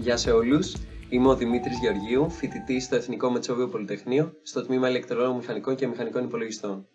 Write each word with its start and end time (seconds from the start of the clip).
Γεια 0.00 0.16
σε 0.16 0.30
όλους. 0.30 0.76
Είμαι 1.08 1.28
ο 1.28 1.36
Δημήτρης 1.36 1.78
Γεωργίου, 1.78 2.30
φοιτητής 2.30 2.84
στο 2.84 2.96
Εθνικό 2.96 3.30
Μετσόβιο 3.30 3.68
Πολυτεχνείο, 3.68 4.32
στο 4.42 4.66
τμήμα 4.66 4.88
ηλεκτρολόγων 4.88 5.36
μηχανικών 5.36 5.74
και 5.76 5.86
μηχανικών 5.86 6.24
υπολογιστών. 6.24 6.86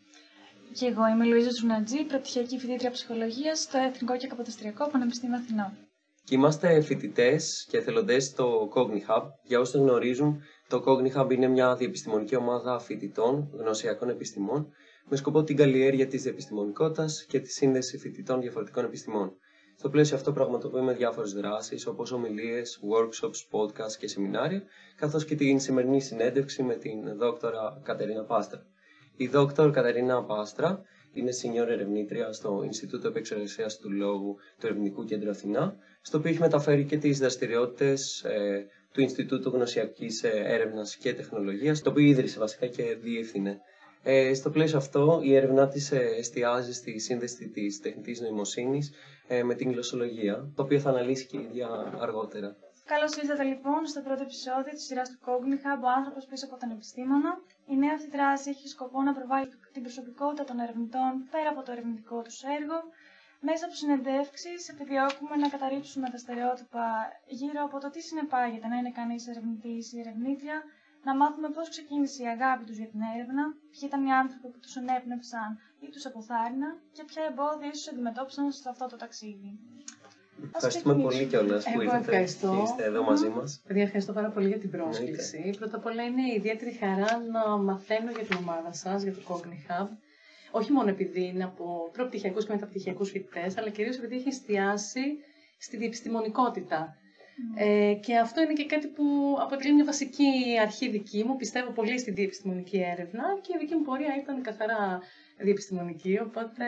Και 0.74 0.86
εγώ 0.86 1.08
είμαι 1.08 1.26
η 1.26 1.30
Λουίζα 1.30 1.50
Ζουνατζή, 1.60 2.04
πρωτυχιακή 2.04 2.58
φοιτήτρια 2.58 2.92
ψυχολογίας 2.92 3.60
στο 3.60 3.78
Εθνικό 3.78 4.18
και 4.18 4.28
Καποδιστριακό 4.28 4.90
Πανεπιστήμιο 4.90 5.38
Αθηνών. 5.38 5.72
Και 6.24 6.36
είμαστε 6.36 6.82
φοιτητές 6.82 7.68
και 7.70 7.78
εθελοντές 7.78 8.24
στο 8.26 8.70
CogniHub. 8.76 9.24
Για 9.44 9.60
όσους 9.60 9.82
γνωρίζουν, 9.82 10.42
το 10.68 10.84
CogniHub 10.86 11.32
είναι 11.32 11.48
μια 11.48 11.76
διεπιστημονική 11.76 12.36
ομάδα 12.36 12.80
φοιτητών 12.80 13.50
γνωσιακών 13.58 14.10
επιστημών 14.10 14.68
με 15.10 15.16
σκοπό 15.18 15.44
την 15.44 15.56
καλλιέργεια 15.56 16.08
της 16.08 16.22
διεπιστημονικότητας 16.24 17.26
και 17.30 17.40
τη 17.40 17.52
σύνδεση 17.52 17.98
φοιτητών 17.98 18.42
διαφορετικών 18.42 18.86
επιστημών. 18.86 19.34
Στο 19.78 19.90
πλαίσιο 19.90 20.16
αυτό 20.16 20.32
πραγματοποιούμε 20.32 20.94
διάφορες 20.94 21.34
δράσεις 21.34 21.88
όπως 21.88 22.12
ομιλίες, 22.12 22.80
workshops, 22.92 23.60
podcasts 23.60 23.96
και 24.00 24.08
σεμινάρια, 24.08 24.64
καθώς 24.96 25.26
και 25.26 25.36
την 25.36 25.60
σημερινή 25.60 26.02
συνέντευξη 26.02 26.64
με 26.64 26.76
την 26.76 27.18
δόκτωρα 27.18 27.82
Κατερίνα 27.84 28.24
Πάστρα. 28.24 28.66
Η 29.16 29.28
δόκτωρ 29.28 29.72
Κατερίνα 29.72 30.24
Πάστρα 30.24 30.82
είναι 31.14 31.32
senior 31.42 31.68
ερευνήτρια 31.68 32.34
στο 32.34 32.62
Ινστιτούτο 32.66 33.08
Επεξεργασίας 33.08 33.78
του 33.78 33.92
Λόγου 33.92 34.36
του 34.60 34.66
Ερευνητικού 34.66 35.04
Κέντρου 35.06 35.30
Αθηνά, 35.30 35.76
στο 36.02 36.18
οποίο 36.18 36.30
έχει 36.30 36.40
μεταφέρει 36.40 36.84
και 36.86 36.98
τις 36.98 37.20
δραστηριότητες 37.20 38.24
ε, 38.24 38.66
του 38.94 39.02
Ινστιτούτου 39.02 39.50
Γνωσιακής 39.50 40.24
ε, 40.24 40.32
Έρευνας 40.46 40.96
και 40.96 41.14
Τεχνολογίας, 41.14 41.82
το 41.82 41.90
οποίο 41.90 42.04
ίδρυσε 42.04 42.40
βασικά 42.40 42.68
και 42.68 42.98
διεύθυνε. 43.02 43.60
Ε, 44.08 44.34
στο 44.34 44.50
πλαίσιο 44.50 44.78
αυτό, 44.78 45.20
η 45.24 45.36
έρευνά 45.36 45.68
της 45.68 45.92
ε, 45.92 45.98
εστιάζει 46.18 46.74
στη 46.74 47.00
σύνδεση 47.00 47.50
της 47.50 47.80
τεχνητής 47.82 48.22
νοημοσύνης 48.22 48.92
ε, 49.28 49.44
με 49.44 49.54
την 49.56 49.72
γλωσσολογία, 49.72 50.36
το 50.56 50.62
οποίο 50.64 50.80
θα 50.80 50.90
αναλύσει 50.90 51.26
και 51.26 51.38
η 51.38 51.42
ίδια 51.50 51.68
αργότερα. 52.00 52.56
Καλώς 52.94 53.16
ήρθατε 53.22 53.44
λοιπόν 53.44 53.80
στο 53.92 54.00
πρώτο 54.08 54.22
επεισόδιο 54.28 54.72
της 54.78 54.86
σειράς 54.86 55.10
του 55.12 55.20
Cogniha, 55.26 55.72
ο 55.86 55.88
άνθρωπος 56.00 56.24
πίσω 56.30 56.46
από 56.50 56.58
τον 56.62 56.70
επιστήμονα. 56.76 57.32
Η 57.74 57.76
νέα 57.82 57.94
αυτή 57.98 58.10
δράση 58.18 58.50
έχει 58.50 58.68
σκοπό 58.76 59.00
να 59.08 59.14
προβάλλει 59.18 59.48
την 59.74 59.82
προσωπικότητα 59.86 60.44
των 60.50 60.58
ερευνητών 60.66 61.12
πέρα 61.34 61.50
από 61.54 61.62
το 61.66 61.72
ερευνητικό 61.76 62.18
τους 62.26 62.38
έργο. 62.58 62.78
Μέσα 63.48 63.66
από 63.68 63.76
συνεντεύξεις, 63.82 64.62
επιδιώκουμε 64.74 65.36
να 65.44 65.48
καταρρύψουμε 65.54 66.08
τα 66.14 66.18
στερεότυπα 66.24 66.88
γύρω 67.40 67.60
από 67.68 67.78
το 67.84 67.88
τι 67.94 68.02
συνεπάγεται 68.10 68.68
να 68.72 68.76
είναι 68.80 68.92
κανείς 69.00 69.22
ερευνητής 69.32 69.84
ή 69.94 69.98
ερευνήτρια, 70.04 70.58
να 71.06 71.16
μάθουμε 71.16 71.50
πώς 71.56 71.70
ξεκίνησε 71.70 72.24
η 72.24 72.28
αγάπη 72.36 72.64
τους 72.68 72.78
για 72.82 72.90
την 72.94 73.02
έρευνα, 73.14 73.44
ποιοι 73.72 73.82
ήταν 73.90 74.02
οι 74.06 74.12
άνθρωποι 74.24 74.48
που 74.54 74.60
τους 74.64 74.76
ενέπνευσαν 74.82 75.50
ή 75.86 75.88
τους 75.94 76.06
αποθάρρυναν 76.06 76.74
και 76.96 77.04
ποια 77.10 77.24
εμπόδια 77.30 77.68
ίσως 77.74 77.88
αντιμετώπισαν 77.92 78.52
σε 78.52 78.70
αυτό 78.70 78.86
το 78.92 78.96
ταξίδι. 79.04 79.52
Ευχαριστούμε 80.54 81.02
πολύ 81.02 81.26
κιόλας 81.26 81.64
που 81.74 81.82
ήρθατε 81.82 82.18
και 82.18 82.62
είστε 82.64 82.84
εδώ 82.84 83.04
μαζί 83.04 83.30
μας. 83.30 83.62
Παιδιά, 83.68 83.84
ευχαριστώ 83.84 84.14
πάρα 84.14 84.30
πολύ 84.30 84.48
για 84.48 84.58
την 84.60 84.72
πρόσκληση. 84.72 85.54
Πρώτα 85.60 85.76
απ' 85.78 85.86
όλα 85.86 86.04
είναι 86.04 86.34
ιδιαίτερη 86.36 86.72
χαρά 86.82 87.12
να 87.32 87.58
μαθαίνω 87.58 88.12
για 88.12 88.24
την 88.26 88.38
ομάδα 88.38 88.74
σας, 88.74 89.04
για 89.04 89.14
το 89.14 89.22
Cogni 89.30 89.58
Hub. 89.72 89.88
Όχι 90.52 90.72
μόνο 90.72 90.90
επειδή 90.90 91.24
είναι 91.28 91.44
από 91.44 91.90
προπτυχιακούς 91.94 92.46
και 92.46 92.54
μεταπτυχιακούς 92.54 93.10
φοιτητές, 93.10 93.58
αλλά 93.58 93.70
κυρίως 93.70 93.98
επειδή 93.98 94.16
έχει 94.16 94.28
εστιάσει 94.28 95.04
στη 95.58 95.78
διεπιστημονικότητα. 97.36 97.90
Ε, 97.90 97.94
και 97.94 98.18
αυτό 98.18 98.42
είναι 98.42 98.54
και 98.54 98.66
κάτι 98.66 98.88
που 98.88 99.38
αποτελεί 99.40 99.74
μια 99.74 99.86
βασική 99.86 100.58
αρχή 100.62 100.90
δική 100.90 101.24
μου. 101.24 101.36
Πιστεύω 101.36 101.72
πολύ 101.72 102.00
στη 102.00 102.12
διεπιστημονική 102.12 102.78
έρευνα 102.78 103.24
και 103.42 103.54
η 103.56 103.58
δική 103.60 103.76
μου 103.76 103.82
πορεία 103.82 104.16
ήταν 104.22 104.42
καθαρά 104.42 105.02
διεπιστημονική, 105.38 106.20
οπότε 106.20 106.66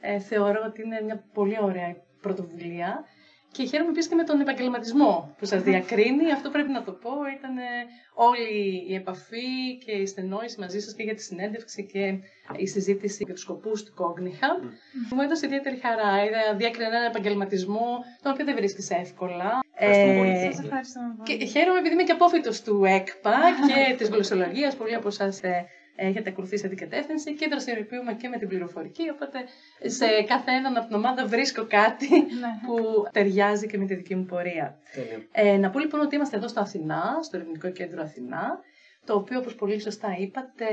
ε, 0.00 0.18
θεωρώ 0.18 0.62
ότι 0.66 0.82
είναι 0.82 1.00
μια 1.00 1.24
πολύ 1.32 1.56
ωραία 1.60 1.96
πρωτοβουλία. 2.20 3.04
Και 3.52 3.64
χαίρομαι 3.64 3.90
επίσης 3.90 4.08
και 4.08 4.14
με 4.14 4.24
τον 4.24 4.40
επαγγελματισμό 4.40 5.34
που 5.38 5.46
σας 5.46 5.62
διακρίνει. 5.62 6.32
Αυτό 6.32 6.50
πρέπει 6.50 6.70
να 6.70 6.82
το 6.82 6.92
πω. 6.92 7.10
Ήταν 7.38 7.54
όλη 8.14 8.84
η 8.88 8.94
επαφή 8.94 9.78
και 9.84 9.92
η 9.92 10.06
στενόηση 10.06 10.60
μαζί 10.60 10.80
σας 10.80 10.94
και 10.94 11.02
για 11.02 11.14
τη 11.14 11.22
συνέντευξη 11.22 11.86
και 11.86 12.18
η 12.56 12.66
συζήτηση 12.66 13.22
για 13.24 13.34
τους 13.34 13.42
σκοπούς 13.42 13.82
του 13.82 13.92
Κόγνιχα. 13.94 14.48
Μου 15.10 15.20
έδωσε 15.20 15.46
ιδιαίτερη 15.46 15.76
χαρά. 15.76 16.10
Διάκρινε 16.56 16.86
έναν 16.86 17.04
επαγγελματισμό, 17.04 18.04
τον 18.22 18.32
οποίο 18.32 18.44
δεν 18.44 18.54
βρίσκεις 18.54 18.90
εύκολα. 18.90 19.60
Ε, 19.80 20.50
και 21.22 21.44
χαίρομαι 21.44 21.78
επειδή 21.78 21.94
είμαι 21.94 22.02
και 22.02 22.12
απόφυτο 22.12 22.50
του 22.64 22.84
ΕΚΠΑ 22.84 23.38
και 23.66 23.94
της 23.98 24.08
γλωσσολογίας. 24.08 24.76
Πολλοί 24.76 24.94
από 24.94 25.08
εσά 25.08 25.24
ε, 25.24 25.64
έχετε 26.00 26.30
ακολουθήσει 26.30 26.68
την 26.68 26.76
κατεύθυνση 26.78 27.34
και 27.34 27.46
δραστηριοποιούμε 27.50 28.14
και 28.14 28.28
με 28.28 28.36
την 28.38 28.48
πληροφορική. 28.48 29.10
Οπότε 29.10 29.38
σε 29.88 30.06
κάθε 30.22 30.50
έναν 30.50 30.76
από 30.76 30.86
την 30.86 30.96
ομάδα 30.96 31.26
βρίσκω 31.26 31.66
κάτι 31.66 32.08
Ναι. 32.18 32.50
που 32.66 33.02
ταιριάζει 33.12 33.66
και 33.66 33.78
με 33.78 33.86
τη 33.86 33.94
δική 33.94 34.14
μου 34.14 34.24
πορεία. 34.24 34.78
Ε, 35.32 35.56
να 35.56 35.70
πω 35.70 35.78
λοιπόν 35.78 36.00
ότι 36.00 36.14
είμαστε 36.14 36.36
εδώ 36.36 36.48
στο 36.48 36.60
Αθηνά, 36.60 37.18
στο 37.22 37.36
Ερευνητικό 37.36 37.70
Κέντρο 37.70 38.02
Αθηνά, 38.02 38.60
το 39.06 39.14
οποίο 39.14 39.38
όπως 39.38 39.54
πολύ 39.54 39.80
σωστά 39.80 40.16
είπατε 40.18 40.66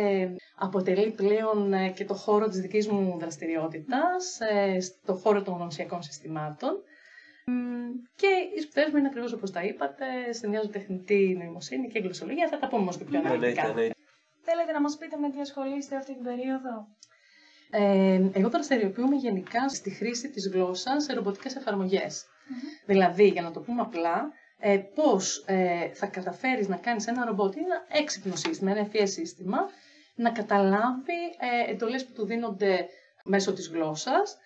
αποτελεί 0.56 1.12
πλέον 1.12 1.74
ε, 1.74 1.90
και 1.90 2.06
το 2.06 2.14
χώρο 2.14 2.48
της 2.48 2.60
δικής 2.60 2.88
μου 2.88 3.18
δραστηριότητας, 3.20 4.40
ε, 4.40 4.80
στο 4.80 5.14
χώρο 5.14 5.42
των 5.42 5.54
γνωσιακών 5.54 6.02
συστημάτων. 6.04 6.72
Μ, 7.48 7.54
Και 8.16 8.28
οι 8.56 8.62
σπουδές 8.62 8.90
μου 8.92 8.98
είναι 8.98 9.08
ακριβώς 9.08 9.34
όπως 9.34 9.52
τα 9.52 9.64
είπατε, 9.64 10.06
συνδυάζουν 10.30 10.72
τεχνητή 10.72 11.36
νοημοσύνη 11.40 11.88
και 11.88 12.00
γλωσσολογία. 12.00 12.48
Θα 12.48 12.60
τα 12.60 12.68
πούμε 12.68 12.82
όμως 12.82 12.98
και 12.98 13.04
πιο 13.04 13.18
Εννοείται, 13.18 13.38
αναλυτικά. 13.38 13.68
εννοείται. 13.68 13.95
Θέλετε 14.46 14.72
να 14.72 14.82
μας 14.82 14.98
πείτε 14.98 15.18
με 15.18 15.30
τι 15.32 15.40
ασχολείστε 15.40 15.96
αυτή 15.96 16.14
την 16.14 16.24
περίοδο; 16.24 16.88
Ε, 17.70 18.30
εγώ 18.34 18.50
δραστηριοποιούμαι 18.50 19.16
γενικά 19.16 19.70
στη 19.70 19.90
χρήση 19.90 20.30
της 20.30 20.50
γλώσσας 20.50 21.04
σε 21.04 21.14
ρομποτικές 21.14 21.56
εφαρμογές. 21.56 22.26
Δηλαδή, 22.86 23.28
για 23.28 23.42
να 23.42 23.52
το 23.52 23.60
πούμε 23.60 23.82
απλά, 23.82 24.32
ε, 24.60 24.78
πώς 24.78 25.44
ε, 25.48 25.90
θα 25.94 26.06
καταφέρεις 26.06 26.68
να 26.68 26.76
κάνεις 26.78 27.08
ένα 27.08 27.26
ρομπότ 27.26 27.56
ή 27.56 27.60
ένα 27.60 27.86
έξυπνο 28.02 28.36
σύστημα, 28.36 28.72
ένα 28.72 28.80
ευφυές 28.80 29.12
σύστημα, 29.12 29.58
να 30.16 30.32
καταλάβει 30.32 31.22
ε, 31.68 31.72
εντολές 31.72 32.06
που 32.06 32.12
του 32.14 32.26
δίνονται 32.26 32.88
μέσω 33.24 33.54
της 33.54 33.70
γλώσσας, 33.70 34.38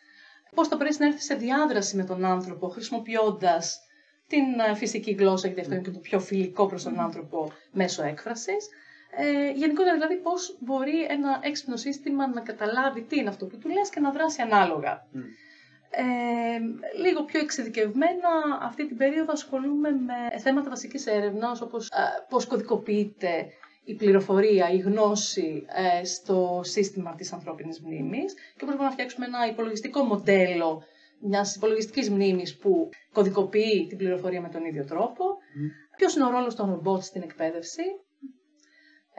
πώς 0.56 0.68
θα 0.68 0.76
μπορέσει 0.76 1.00
να 1.00 1.06
έρθει 1.08 1.22
σε 1.22 1.36
διάδραση 1.36 1.96
με 1.96 2.04
τον 2.04 2.26
άνθρωπο 2.26 2.68
χρησιμοποιώντας 2.70 3.80
την 4.28 4.60
ε, 4.70 4.76
φυσική 4.76 5.12
γλώσσα, 5.12 5.48
γιατί 5.48 5.62
αυτό 5.62 5.74
είναι 5.74 5.84
και 5.84 5.92
το 5.92 6.00
πιο 6.00 6.20
φιλικό 6.20 6.66
προς 6.66 6.84
τον 6.84 7.00
άνθρωπο 7.00 7.52
μέσω 7.72 8.04
έκφρασης. 8.04 8.68
Ε, 9.12 9.52
γενικότερα 9.52 9.94
δηλαδή 9.94 10.16
πώς 10.18 10.58
μπορεί 10.60 11.04
ένα 11.04 11.40
έξυπνο 11.44 11.76
σύστημα 11.76 12.28
να 12.28 12.42
καταλάβει 12.42 13.02
τι 13.02 13.18
είναι 13.18 13.30
αυτό 13.30 13.46
που 13.46 13.58
του 13.58 13.70
λες 13.70 13.90
και 13.90 14.00
να 14.00 14.12
δράσει 14.12 14.42
ανάλογα. 14.42 15.08
Μμ. 15.12 15.20
Ε, 15.92 16.60
λίγο 17.02 17.24
πιο 17.24 17.40
εξειδικευμένα 17.40 18.30
αυτή 18.62 18.88
την 18.88 18.98
περίοδο 18.98 19.32
ασχολούμαι 19.32 19.90
με 19.90 20.40
θέματα 20.40 20.70
βασικής 20.70 21.06
έρευνας 21.06 21.62
όπως 21.62 21.88
ε, 21.88 22.26
πώς 22.30 22.46
κωδικοποιείται 22.46 23.48
η 23.84 23.96
πληροφορία, 23.96 24.70
η 24.70 24.78
γνώση 24.78 25.66
ε, 26.00 26.06
στο 26.06 26.62
σύστημα 26.64 27.16
της 27.16 27.34
ανθρώπινης 27.34 27.80
μνήμης 27.82 28.34
και 28.34 28.40
πώς 28.60 28.68
μπορούμε 28.68 28.84
να 28.84 28.92
φτιάξουμε 28.92 29.26
ένα 29.26 29.48
υπολογιστικό 29.48 30.04
μοντέλο 30.04 30.84
μιας 31.22 31.56
υπολογιστικής 31.56 32.10
μνήμης 32.10 32.58
που 32.58 32.90
κωδικοποιεί 33.14 33.86
την 33.90 33.98
πληροφορία 33.98 34.42
με 34.42 34.50
τον 34.50 34.66
ίδιο 34.66 34.86
τρόπο. 34.86 35.24
Μμ. 35.56 35.68
Ποιος 35.98 36.16
είναι 36.16 36.26
ο 36.26 36.30
ρόλος 36.30 36.56
των 36.56 36.70
ρομπότ 36.70 37.02
στην 37.04 37.22
εκπαίδευση; 37.22 37.82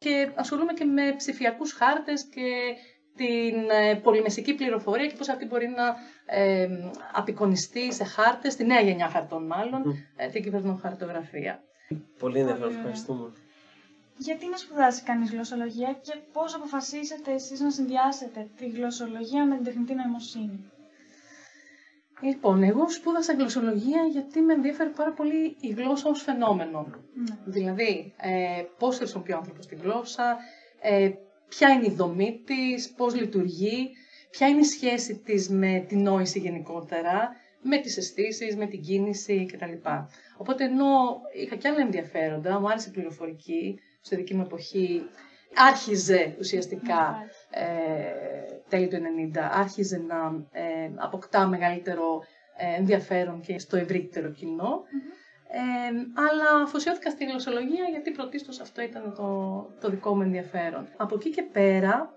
Και 0.00 0.30
ασχολούμαι 0.34 0.72
και 0.72 0.84
με 0.84 1.14
ψηφιακούς 1.16 1.72
χάρτες 1.72 2.24
και 2.24 2.50
την 3.16 3.70
ε, 3.70 3.94
πολυμεσική 3.94 4.54
πληροφορία 4.54 5.06
και 5.06 5.16
πώς 5.16 5.28
αυτή 5.28 5.46
μπορεί 5.46 5.66
να 5.68 5.94
ε, 6.36 6.68
απεικονιστεί 7.12 7.92
σε 7.92 8.04
χάρτες, 8.04 8.56
τη 8.56 8.64
νέα 8.66 8.80
γενιά 8.80 9.08
χαρτών 9.08 9.46
μάλλον, 9.46 9.80
Μμ. 9.84 9.90
ε, 10.16 10.26
την 10.28 10.42
κυβερνοχαρτογραφία. 10.42 11.62
Πολύ 12.18 12.38
ενδιαφέρον, 12.38 12.68
ωραία. 12.68 12.78
ευχαριστούμε. 12.78 13.32
Γιατί 14.16 14.48
να 14.48 14.56
σπουδάσει 14.56 15.02
κανείς 15.02 15.30
γλωσσολογία 15.30 15.92
και 16.02 16.14
πώς 16.32 16.54
αποφασίσατε 16.54 17.32
εσείς 17.32 17.60
να 17.60 17.70
συνδυάσετε 17.70 18.48
τη 18.56 18.68
γλωσσολογία 18.68 19.44
με 19.46 19.54
την 19.54 19.64
τεχνητή 19.64 19.94
νοημοσύνη; 19.94 20.70
Λοιπόν, 22.22 22.62
εγώ 22.62 22.90
σπούδασα 22.90 23.32
γλωσσολογία 23.34 24.02
γιατί 24.12 24.40
με 24.40 24.52
ενδιαφέρει 24.52 24.90
πάρα 24.90 25.12
πολύ 25.12 25.56
η 25.60 25.68
γλώσσα 25.68 26.08
ως 26.08 26.22
φαινόμενο. 26.22 26.86
Ναι. 27.14 27.36
Δηλαδή, 27.44 28.12
ε, 28.16 28.62
πώς 28.78 28.96
χρησιμοποιεί 28.96 29.32
ο 29.32 29.36
άνθρωπος 29.36 29.66
τη 29.66 29.74
γλώσσα, 29.74 30.36
ε, 30.80 31.10
ποια 31.48 31.68
είναι 31.68 31.86
η 31.86 31.90
δομή 31.90 32.42
της, 32.44 32.92
πώς 32.96 33.14
λειτουργεί, 33.14 33.90
ποια 34.30 34.48
είναι 34.48 34.60
η 34.60 34.64
σχέση 34.64 35.16
της 35.24 35.48
με 35.48 35.84
την 35.88 36.02
νόηση 36.02 36.38
γενικότερα, 36.38 37.30
με 37.62 37.78
τις 37.78 37.96
αισθήσεις, 37.96 38.56
με 38.56 38.66
την 38.66 38.80
κίνηση 38.82 39.46
κτλ. 39.52 39.88
Οπότε 40.36 40.64
ενώ 40.64 41.20
είχα 41.42 41.56
κι 41.56 41.68
άλλα 41.68 41.80
ενδιαφέροντα, 41.80 42.60
μου 42.60 42.68
άρεσε 42.70 42.88
η 42.88 42.92
πληροφορική, 42.92 43.78
στη 44.00 44.16
δική 44.16 44.34
μου 44.34 44.42
εποχή 44.42 45.02
άρχιζε 45.54 46.36
ουσιαστικά 46.38 47.16
ε, 47.50 47.64
τέλη 48.68 48.88
του 48.88 48.96
90, 49.34 49.38
άρχιζε 49.52 49.96
να 50.08 50.44
ε, 50.52 50.90
αποκτά 50.96 51.46
μεγαλύτερο 51.46 52.22
ε, 52.56 52.78
ενδιαφέρον 52.78 53.40
και 53.40 53.58
στο 53.58 53.76
ευρύτερο 53.76 54.30
κοινό. 54.30 54.82
Ε, 55.52 55.60
αλλά 56.28 56.62
αφοσιώθηκα 56.62 57.10
στη 57.10 57.24
γλωσσολογία 57.24 57.84
γιατί 57.90 58.10
πρωτίστως 58.10 58.60
αυτό 58.60 58.82
ήταν 58.82 59.14
το, 59.16 59.26
το 59.80 59.90
δικό 59.90 60.14
μου 60.16 60.22
ενδιαφέρον. 60.22 60.88
Από 60.96 61.14
εκεί 61.14 61.30
και 61.30 61.42
πέρα 61.42 62.14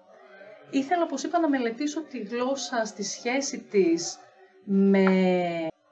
ήθελα, 0.70 1.04
όπως 1.04 1.24
είπα, 1.24 1.40
να 1.40 1.50
μελετήσω 1.50 2.02
τη 2.04 2.20
γλώσσα 2.20 2.86
στη 2.86 3.04
σχέση 3.04 3.60
της 3.60 4.18
με 4.64 5.06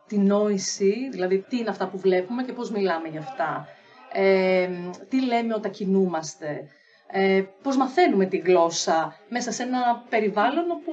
τη 0.08 0.18
νόηση, 0.18 1.10
δηλαδή 1.12 1.40
τι 1.50 1.58
είναι 1.58 1.70
αυτά 1.70 1.88
που 1.88 1.98
βλέπουμε 1.98 2.44
και 2.44 2.54
πώς 2.54 2.72
μιλάμε 2.72 3.08
για 3.08 3.20
αυτά. 3.20 3.68
Ε, 4.14 4.70
τι 5.10 5.26
λέμε 5.26 5.54
όταν 5.54 5.72
κινούμαστε. 5.72 6.68
Ε, 7.14 7.44
πώς 7.64 7.78
μαθαίνουμε 7.78 8.26
τη 8.26 8.38
γλώσσα 8.38 9.16
μέσα 9.30 9.52
σε 9.52 9.64
ένα 9.64 10.06
περιβάλλον 10.10 10.72
όπου 10.72 10.92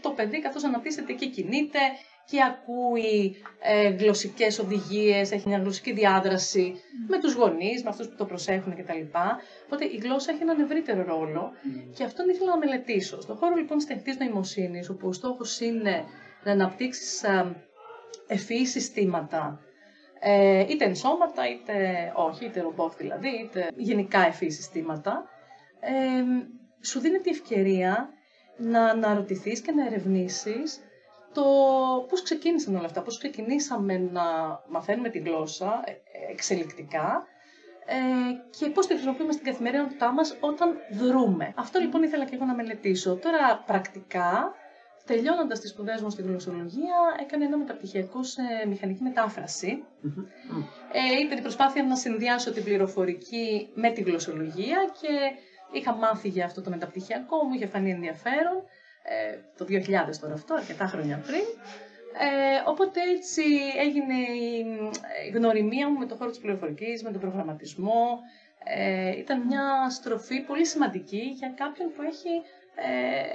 το 0.00 0.10
παιδί 0.10 0.40
καθώς 0.40 0.64
αναπτύσσεται 0.64 1.12
και 1.12 1.26
κινείται 1.26 1.78
και 2.30 2.38
ακούει 2.42 3.36
ε, 3.62 3.88
γλωσσικές 3.88 4.58
οδηγίες, 4.58 5.30
έχει 5.32 5.48
μια 5.48 5.58
γλωσσική 5.58 5.92
διάδραση 5.92 6.74
με 7.08 7.18
τους 7.18 7.34
γονείς, 7.34 7.82
με 7.82 7.88
αυτούς 7.88 8.08
που 8.08 8.14
το 8.16 8.24
προσέχουν 8.24 8.76
κτλ. 8.76 9.00
Οπότε 9.64 9.84
η 9.84 10.00
γλώσσα 10.02 10.32
έχει 10.32 10.42
έναν 10.42 10.60
ευρύτερο 10.60 11.04
ρόλο 11.04 11.52
και 11.94 12.04
αυτόν 12.04 12.28
ήθελα 12.28 12.50
να 12.50 12.58
μελετήσω. 12.58 13.20
Στον 13.20 13.36
χώρο 13.36 13.54
λοιπόν 13.54 13.76
της 13.76 13.86
τεχνητής 13.86 14.18
νοημοσύνης, 14.18 14.88
όπου 14.88 15.08
ο 15.08 15.12
στόχος 15.12 15.60
είναι 15.60 16.04
να 16.44 16.52
αναπτύξεις 16.52 17.24
ευφυή 18.26 18.66
συστήματα, 18.66 19.60
ε, 20.20 20.60
είτε 20.68 20.84
ενσώματα, 20.84 21.48
είτε 21.48 21.74
όχι, 22.16 22.44
είτε 22.44 22.60
ρομπότ 22.60 22.92
δηλαδή, 22.96 23.28
είτε 23.28 23.68
γενικά 23.76 24.26
ευφυή 24.26 24.50
συστήματα, 24.50 25.28
ε, 25.80 26.22
σου 26.80 27.00
δίνει 27.00 27.18
τη 27.18 27.30
ευκαιρία 27.30 28.08
να 28.56 28.84
αναρωτηθείς 28.84 29.60
και 29.60 29.72
να 29.72 29.86
ερευνήσεις 29.86 30.80
το 31.32 31.42
πώς 32.08 32.22
ξεκίνησαν 32.22 32.76
όλα 32.76 32.84
αυτά, 32.86 33.02
πώς 33.02 33.18
ξεκινήσαμε 33.18 33.98
να 33.98 34.22
μαθαίνουμε 34.68 35.08
τη 35.08 35.18
γλώσσα 35.18 35.82
ε, 35.84 35.92
εξελικτικά 36.32 37.26
ε, 37.86 37.96
και 38.58 38.70
πώς 38.70 38.86
τη 38.86 38.92
χρησιμοποιούμε 38.92 39.32
στην 39.32 39.44
καθημερινότητά 39.44 40.12
μας 40.12 40.36
όταν 40.40 40.76
δρούμε. 40.92 41.52
Αυτό 41.56 41.78
λοιπόν 41.78 42.02
ήθελα 42.02 42.24
και 42.24 42.34
εγώ 42.34 42.44
να 42.44 42.54
μελετήσω. 42.54 43.16
Τώρα 43.16 43.62
πρακτικά 43.66 44.54
Τελειώνοντας 45.08 45.60
τις 45.60 45.70
σπουδές 45.70 46.00
μου 46.02 46.10
στη 46.10 46.22
γλωσσολογία, 46.22 46.96
έκανε 47.20 47.44
ένα 47.44 47.56
μεταπτυχιακό 47.56 48.22
σε 48.22 48.42
μηχανική 48.68 49.02
Ε, 50.92 51.20
ήταν 51.24 51.38
η 51.38 51.40
προσπάθεια 51.40 51.82
να 51.82 51.96
συνδυάσω 51.96 52.52
την 52.52 52.64
πληροφορική 52.64 53.68
με 53.74 53.90
τη 53.90 54.00
γλωσσολογία 54.02 54.78
και 55.00 55.08
είχα 55.72 55.92
μάθει 55.94 56.28
για 56.28 56.44
αυτό 56.44 56.62
το 56.62 56.70
μεταπτυχιακό, 56.70 57.44
μου 57.44 57.54
είχε 57.54 57.66
φανεί 57.66 57.90
ενδιαφέρον. 57.90 58.62
Ε, 59.02 59.38
το 59.56 59.64
2000 59.68 60.16
τώρα 60.20 60.34
αυτό, 60.34 60.54
αρκετά 60.54 60.86
χρόνια 60.86 61.22
πριν. 61.26 61.44
Ε, 62.20 62.62
οπότε 62.66 63.00
έτσι 63.16 63.42
έγινε 63.78 64.14
η 65.26 65.30
γνωριμία 65.34 65.88
μου 65.88 65.98
με 65.98 66.06
το 66.06 66.14
χώρο 66.14 66.30
της 66.30 66.38
πληροφορικής, 66.38 67.02
με 67.02 67.10
τον 67.10 67.20
προγραμματισμό. 67.20 68.18
Ε, 68.64 69.18
ήταν 69.18 69.46
μια 69.46 69.90
στροφή 69.90 70.40
πολύ 70.40 70.66
σημαντική 70.66 71.22
για 71.38 71.52
κάποιον 71.56 71.92
που 71.92 72.02
έχει 72.02 72.28
ε, 72.28 72.57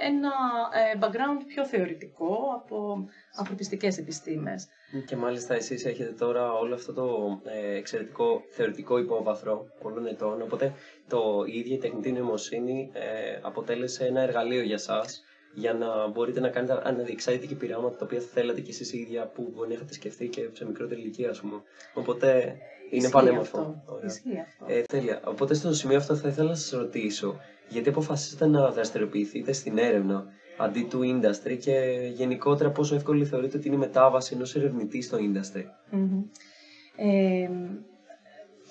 ένα 0.00 0.32
ε, 0.72 0.98
background 1.00 1.44
πιο 1.46 1.66
θεωρητικό 1.66 2.36
από 2.54 3.08
ανθρωπιστικές 3.36 3.98
επιστήμες. 3.98 4.66
Και 5.06 5.16
μάλιστα 5.16 5.54
εσείς 5.54 5.84
έχετε 5.84 6.12
τώρα 6.12 6.52
όλο 6.52 6.74
αυτό 6.74 6.92
το 6.92 7.40
ε, 7.44 7.76
εξαιρετικό 7.76 8.42
θεωρητικό 8.50 8.98
υπόβαθρο 8.98 9.66
πολλών 9.82 10.06
ετών, 10.06 10.42
οπότε 10.42 10.72
το, 11.08 11.44
η 11.46 11.58
ίδια 11.58 11.74
η 11.74 11.78
τεχνητή 11.78 12.12
νοημοσύνη 12.12 12.90
αποτέλεσε 13.42 14.06
ένα 14.06 14.20
εργαλείο 14.20 14.62
για 14.62 14.78
σας 14.78 15.24
για 15.54 15.72
να 15.72 16.08
μπορείτε 16.08 16.40
να 16.40 16.48
κάνετε 16.48 16.80
αναδιεξάρτητα 16.84 17.54
πειράματα 17.54 17.96
τα 17.96 18.04
οποία 18.04 18.20
θέλατε 18.20 18.60
κι 18.60 18.70
εσείς 18.70 18.92
ίδια 18.92 19.26
που 19.26 19.52
μπορεί 19.54 19.68
να 19.68 19.74
είχατε 19.74 19.92
σκεφτεί 19.92 20.28
και 20.28 20.48
σε 20.52 20.66
μικρότερη 20.66 21.00
ηλικία, 21.00 21.30
ας 21.30 21.40
πούμε. 21.40 21.62
Οπότε 21.94 22.56
είναι 22.90 23.08
πανέμορφο. 23.08 23.82
Ε, 24.66 24.82
τέλεια. 24.82 25.20
Οπότε 25.24 25.54
στο 25.54 25.74
σημείο 25.74 25.96
αυτό 25.96 26.16
θα 26.16 26.28
ήθελα 26.28 26.48
να 26.48 26.54
σας 26.54 26.78
ρωτήσω 26.78 27.40
γιατί 27.68 27.88
αποφασίσατε 27.88 28.46
να 28.46 28.70
δραστηριοποιηθείτε 28.70 29.52
στην 29.52 29.78
έρευνα 29.78 30.26
αντί 30.58 30.82
του 30.82 31.00
industry 31.02 31.58
και 31.60 32.08
γενικότερα 32.14 32.70
πόσο 32.70 32.94
εύκολη 32.94 33.24
θεωρείτε 33.24 33.56
ότι 33.56 33.66
είναι 33.66 33.76
η 33.76 33.78
μετάβαση 33.78 34.34
ενός 34.34 34.54
ερευνητή 34.54 35.02
στο 35.02 35.18
industry; 35.18 35.62
Mm-hmm. 35.92 36.24
Ε, 36.96 37.48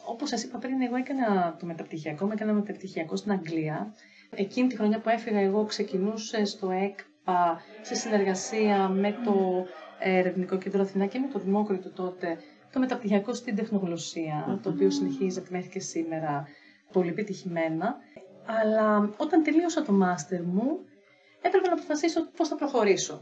όπως 0.05 0.29
σας 0.29 0.43
είπα 0.43 0.57
πριν, 0.57 0.81
εγώ 0.81 0.95
έκανα 0.95 1.55
το 1.59 1.65
μεταπτυχιακό, 1.65 2.25
με 2.25 2.33
έκανα 2.33 2.53
μεταπτυχιακό 2.53 3.15
στην 3.15 3.31
Αγγλία. 3.31 3.93
Εκείνη 4.35 4.67
τη 4.67 4.75
χρονιά 4.75 4.99
που 4.99 5.09
έφυγα 5.09 5.39
εγώ 5.39 5.65
ξεκινούσε 5.65 6.45
στο 6.45 6.71
ΕΚΠΑ 6.71 7.61
σε 7.81 7.95
συνεργασία 7.95 8.87
με 8.87 9.15
το 9.25 9.65
Ερευνητικό 9.99 10.57
Κέντρο 10.57 10.81
Αθηνά 10.81 11.05
και 11.05 11.19
με 11.19 11.27
το 11.27 11.39
Δημόκριτο 11.39 11.89
τότε 11.89 12.37
το 12.71 12.79
μεταπτυχιακό 12.79 13.33
στην 13.33 13.55
τεχνογνωσία, 13.55 14.59
το 14.63 14.69
οποίο 14.69 14.89
συνεχίζεται 14.89 15.47
μέχρι 15.51 15.69
και 15.69 15.79
σήμερα 15.79 16.47
πολύ 16.91 17.09
επιτυχημένα. 17.09 17.95
Αλλά 18.45 19.09
όταν 19.17 19.43
τελείωσα 19.43 19.81
το 19.81 19.91
μάστερ 19.91 20.43
μου, 20.43 20.79
έπρεπε 21.41 21.67
να 21.67 21.73
αποφασίσω 21.73 22.29
πώς 22.37 22.47
θα 22.47 22.55
προχωρήσω. 22.55 23.21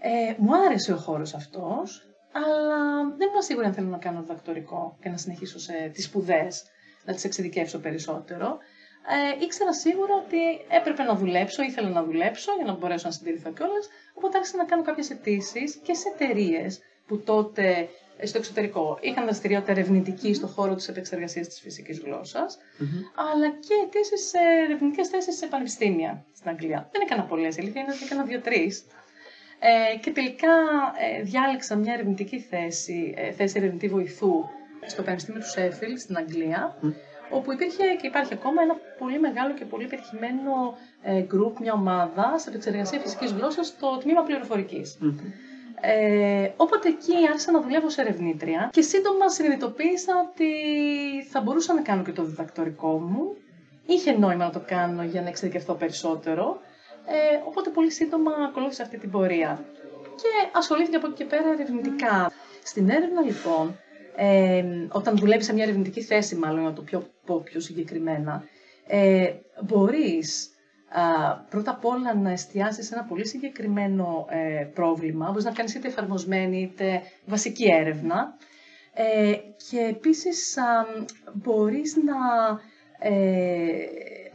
Ε, 0.00 0.34
μου 0.38 0.56
άρεσε 0.56 0.92
ο 0.92 0.96
χώρος 0.96 1.34
αυτός, 1.34 2.08
αλλά 2.32 3.04
δεν 3.16 3.28
ήμουν 3.28 3.42
σίγουρη 3.42 3.66
αν 3.66 3.72
θέλω 3.72 3.88
να 3.88 3.98
κάνω 3.98 4.20
διδακτορικό 4.20 4.96
και 5.02 5.08
να 5.08 5.16
συνεχίσω 5.16 5.58
σε 5.58 5.90
τις 5.92 6.04
σπουδές, 6.04 6.64
να 7.04 7.14
τις 7.14 7.24
εξειδικεύσω 7.24 7.78
περισσότερο. 7.78 8.58
Ε, 9.08 9.44
ήξερα 9.44 9.72
σίγουρα 9.74 10.14
ότι 10.14 10.38
έπρεπε 10.68 11.02
να 11.02 11.14
δουλέψω, 11.14 11.62
ήθελα 11.62 11.88
να 11.88 12.02
δουλέψω 12.04 12.52
για 12.56 12.64
να 12.64 12.72
μπορέσω 12.72 13.06
να 13.06 13.12
συντηρηθώ 13.12 13.52
κιόλας. 13.52 13.88
Οπότε 14.14 14.36
άρχισα 14.36 14.56
να 14.56 14.64
κάνω 14.64 14.82
κάποιες 14.82 15.10
αιτήσεις 15.10 15.74
και 15.82 15.94
σε 15.94 16.08
εταιρείες 16.14 16.80
που 17.06 17.18
τότε 17.22 17.88
στο 18.22 18.38
εξωτερικό. 18.38 18.98
Είχαν 19.00 19.24
δραστηριότητα 19.24 19.72
ερευνητική 19.72 20.34
στον 20.34 20.48
χώρο 20.48 20.74
της 20.74 20.88
επεξεργασίας 20.88 21.48
της 21.48 21.60
φυσικής 21.60 22.02
αλλά 23.14 23.48
και 23.48 23.74
αιτήσεις 23.84 24.28
σε 24.28 24.38
ερευνητικές 24.64 25.08
θέσεις 25.08 25.36
σε 25.36 25.46
πανεπιστήμια 25.46 26.24
στην 26.36 26.50
Αγγλία. 26.50 26.88
Δεν 26.92 27.00
έκανα 27.04 27.22
πολλές, 27.24 27.56
η 27.56 27.60
αλήθεια 27.60 27.80
είναι 27.80 27.92
ότι 27.92 28.04
έκανα 28.04 28.24
δύο-τρεις. 28.24 28.84
Ε, 29.62 29.98
και 29.98 30.10
τελικά 30.10 30.52
ε, 31.18 31.22
διάλεξα 31.22 31.76
μια 31.76 31.92
ερευνητική 31.92 32.40
θέση, 32.40 33.14
ε, 33.16 33.30
θέση 33.32 33.54
ερευνητή 33.58 33.88
βοηθού 33.88 34.44
στο 34.86 35.02
Πανεπιστήμιο 35.02 35.40
του 35.40 35.48
Σέφιλ 35.48 35.98
στην 35.98 36.16
Αγγλία, 36.16 36.76
όπου 37.30 37.52
υπήρχε 37.52 37.84
και 38.00 38.06
υπάρχει 38.06 38.32
ακόμα 38.34 38.62
ένα 38.62 38.76
πολύ 38.98 39.20
μεγάλο 39.20 39.54
και 39.54 39.64
πολύ 39.64 39.86
πετυχημένο 39.86 40.78
ε, 41.02 41.24
group, 41.32 41.52
μια 41.60 41.72
ομάδα 41.72 42.38
σε 42.38 42.48
επεξεργασία 42.48 42.98
φυσικής 43.00 43.32
γλώσσας 43.32 43.66
στο 43.66 43.98
τμήμα 44.02 44.22
πληροφορικής. 44.22 44.98
Ε, 45.80 46.50
οπότε 46.56 46.88
εκεί 46.88 47.14
άρχισα 47.28 47.50
να 47.52 47.60
δουλεύω 47.60 47.88
σε 47.90 48.00
ερευνήτρια 48.00 48.68
και 48.72 48.82
σύντομα 48.82 49.28
συνειδητοποίησα 49.28 50.12
ότι 50.28 50.52
θα 51.30 51.40
μπορούσα 51.40 51.74
να 51.74 51.80
κάνω 51.82 52.02
και 52.02 52.12
το 52.12 52.24
διδακτορικό 52.24 52.98
μου. 52.98 53.36
Είχε 53.86 54.12
νόημα 54.12 54.44
να 54.44 54.50
το 54.50 54.62
κάνω 54.66 55.02
για 55.02 55.22
να 55.22 55.28
εξειδικευτώ 55.28 55.74
περισσότερο. 55.74 56.60
Ε, 57.06 57.40
οπότε 57.46 57.70
πολύ 57.70 57.90
σύντομα 57.90 58.32
ακολούθησα 58.48 58.82
αυτή 58.82 58.98
την 58.98 59.10
πορεία. 59.10 59.64
Και 60.16 60.50
ασχολήθηκα 60.52 60.96
από 60.96 61.06
εκεί 61.06 61.16
και 61.16 61.24
πέρα 61.24 61.50
ερευνητικά. 61.52 62.32
Στην 62.62 62.88
έρευνα 62.88 63.20
λοιπόν, 63.20 63.78
ε, 64.16 64.64
όταν 64.88 65.16
δουλεύει 65.16 65.42
σε 65.42 65.52
μια 65.52 65.64
ερευνητική 65.64 66.02
θέση, 66.02 66.36
μάλλον 66.36 66.64
να 66.64 66.72
το 66.72 66.82
πιο, 66.82 67.06
πω 67.30 67.40
πιο 67.44 67.60
συγκεκριμένα, 67.60 68.44
ε, 68.86 69.32
μπορείς 69.66 70.50
πρώτα 71.50 71.70
απ' 71.70 71.84
όλα 71.84 72.14
να 72.14 72.30
εστιάσεις 72.30 72.86
σε 72.86 72.94
ένα 72.94 73.04
πολύ 73.04 73.26
συγκεκριμένο 73.26 74.26
ε, 74.28 74.64
πρόβλημα. 74.74 75.28
Μπορείς 75.28 75.44
να 75.44 75.52
κάνεις 75.52 75.74
είτε 75.74 75.88
εφαρμοσμένη 75.88 76.60
είτε 76.62 77.02
βασική 77.26 77.64
έρευνα. 77.72 78.36
Ε, 78.94 79.32
και 79.70 79.78
επίσης 79.90 80.56
α, 80.58 80.62
μπορείς 81.32 81.96
να 81.96 82.14
ε, 82.98 83.72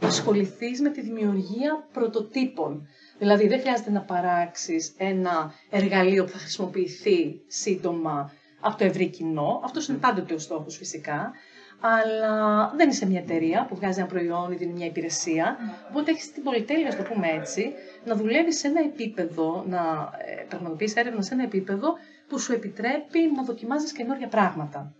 ασχοληθείς 0.00 0.80
με 0.80 0.88
τη 0.90 1.00
δημιουργία 1.00 1.86
πρωτοτύπων. 1.92 2.88
Δηλαδή 3.18 3.48
δεν 3.48 3.60
χρειάζεται 3.60 3.90
να 3.90 4.00
παράξεις 4.00 4.94
ένα 4.98 5.52
εργαλείο 5.70 6.24
που 6.24 6.30
θα 6.30 6.38
χρησιμοποιηθεί 6.38 7.40
σύντομα 7.46 8.32
από 8.60 8.78
το 8.78 8.84
ευρύ 8.84 9.06
κοινό. 9.08 9.60
Αυτός 9.64 9.88
είναι 9.88 9.98
πάντοτε 9.98 10.34
ο 10.34 10.38
στόχος 10.38 10.76
φυσικά 10.76 11.32
αλλά 11.80 12.72
δεν 12.76 12.88
είσαι 12.88 13.06
μια 13.06 13.20
εταιρεία 13.20 13.66
που 13.68 13.76
βγάζει 13.76 13.98
ένα 13.98 14.08
προϊόν 14.08 14.52
ή 14.52 14.56
δίνει 14.56 14.72
μια 14.72 14.86
υπηρεσία. 14.86 15.56
Οπότε 15.90 16.10
έχεις 16.10 16.32
την 16.32 16.42
πολυτέλεια, 16.42 16.88
να 16.88 16.96
το 16.96 17.02
πούμε 17.02 17.26
έτσι, 17.28 17.72
να 18.04 18.14
δουλεύεις 18.16 18.58
σε 18.58 18.66
ένα 18.66 18.80
επίπεδο, 18.80 19.64
να 19.68 20.10
ε, 20.26 20.42
πραγματοποιείς 20.48 20.94
έρευνα 20.94 21.22
σε 21.22 21.34
ένα 21.34 21.42
επίπεδο 21.42 21.94
που 22.28 22.38
σου 22.38 22.52
επιτρέπει 22.52 23.18
να 23.36 23.42
δοκιμάζεις 23.42 23.92
καινούργια 23.92 24.28
πράγματα. 24.28 24.94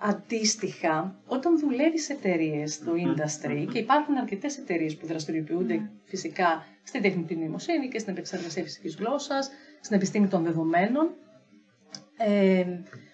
Αντίστοιχα, 0.00 1.14
όταν 1.26 1.58
δουλεύεις 1.58 2.04
σε 2.04 2.12
εταιρείες 2.12 2.74
στο 2.74 2.92
industry, 2.92 3.66
και 3.72 3.78
υπάρχουν 3.78 4.16
αρκετές 4.16 4.58
εταιρείες 4.58 4.96
που 4.96 5.06
δραστηριοποιούνται 5.06 5.90
φυσικά 6.04 6.66
στην 6.82 7.02
τεχνητή 7.02 7.36
νοημοσύνη 7.36 7.88
και 7.88 7.98
στην 7.98 8.12
επεξεργασία 8.12 8.62
φυσικής 8.62 8.96
γλώσσας, 8.96 9.50
στην 9.80 9.96
επιστήμη 9.96 10.26
των 10.28 10.42
δεδομένων. 10.44 11.10
Ε, 12.16 12.64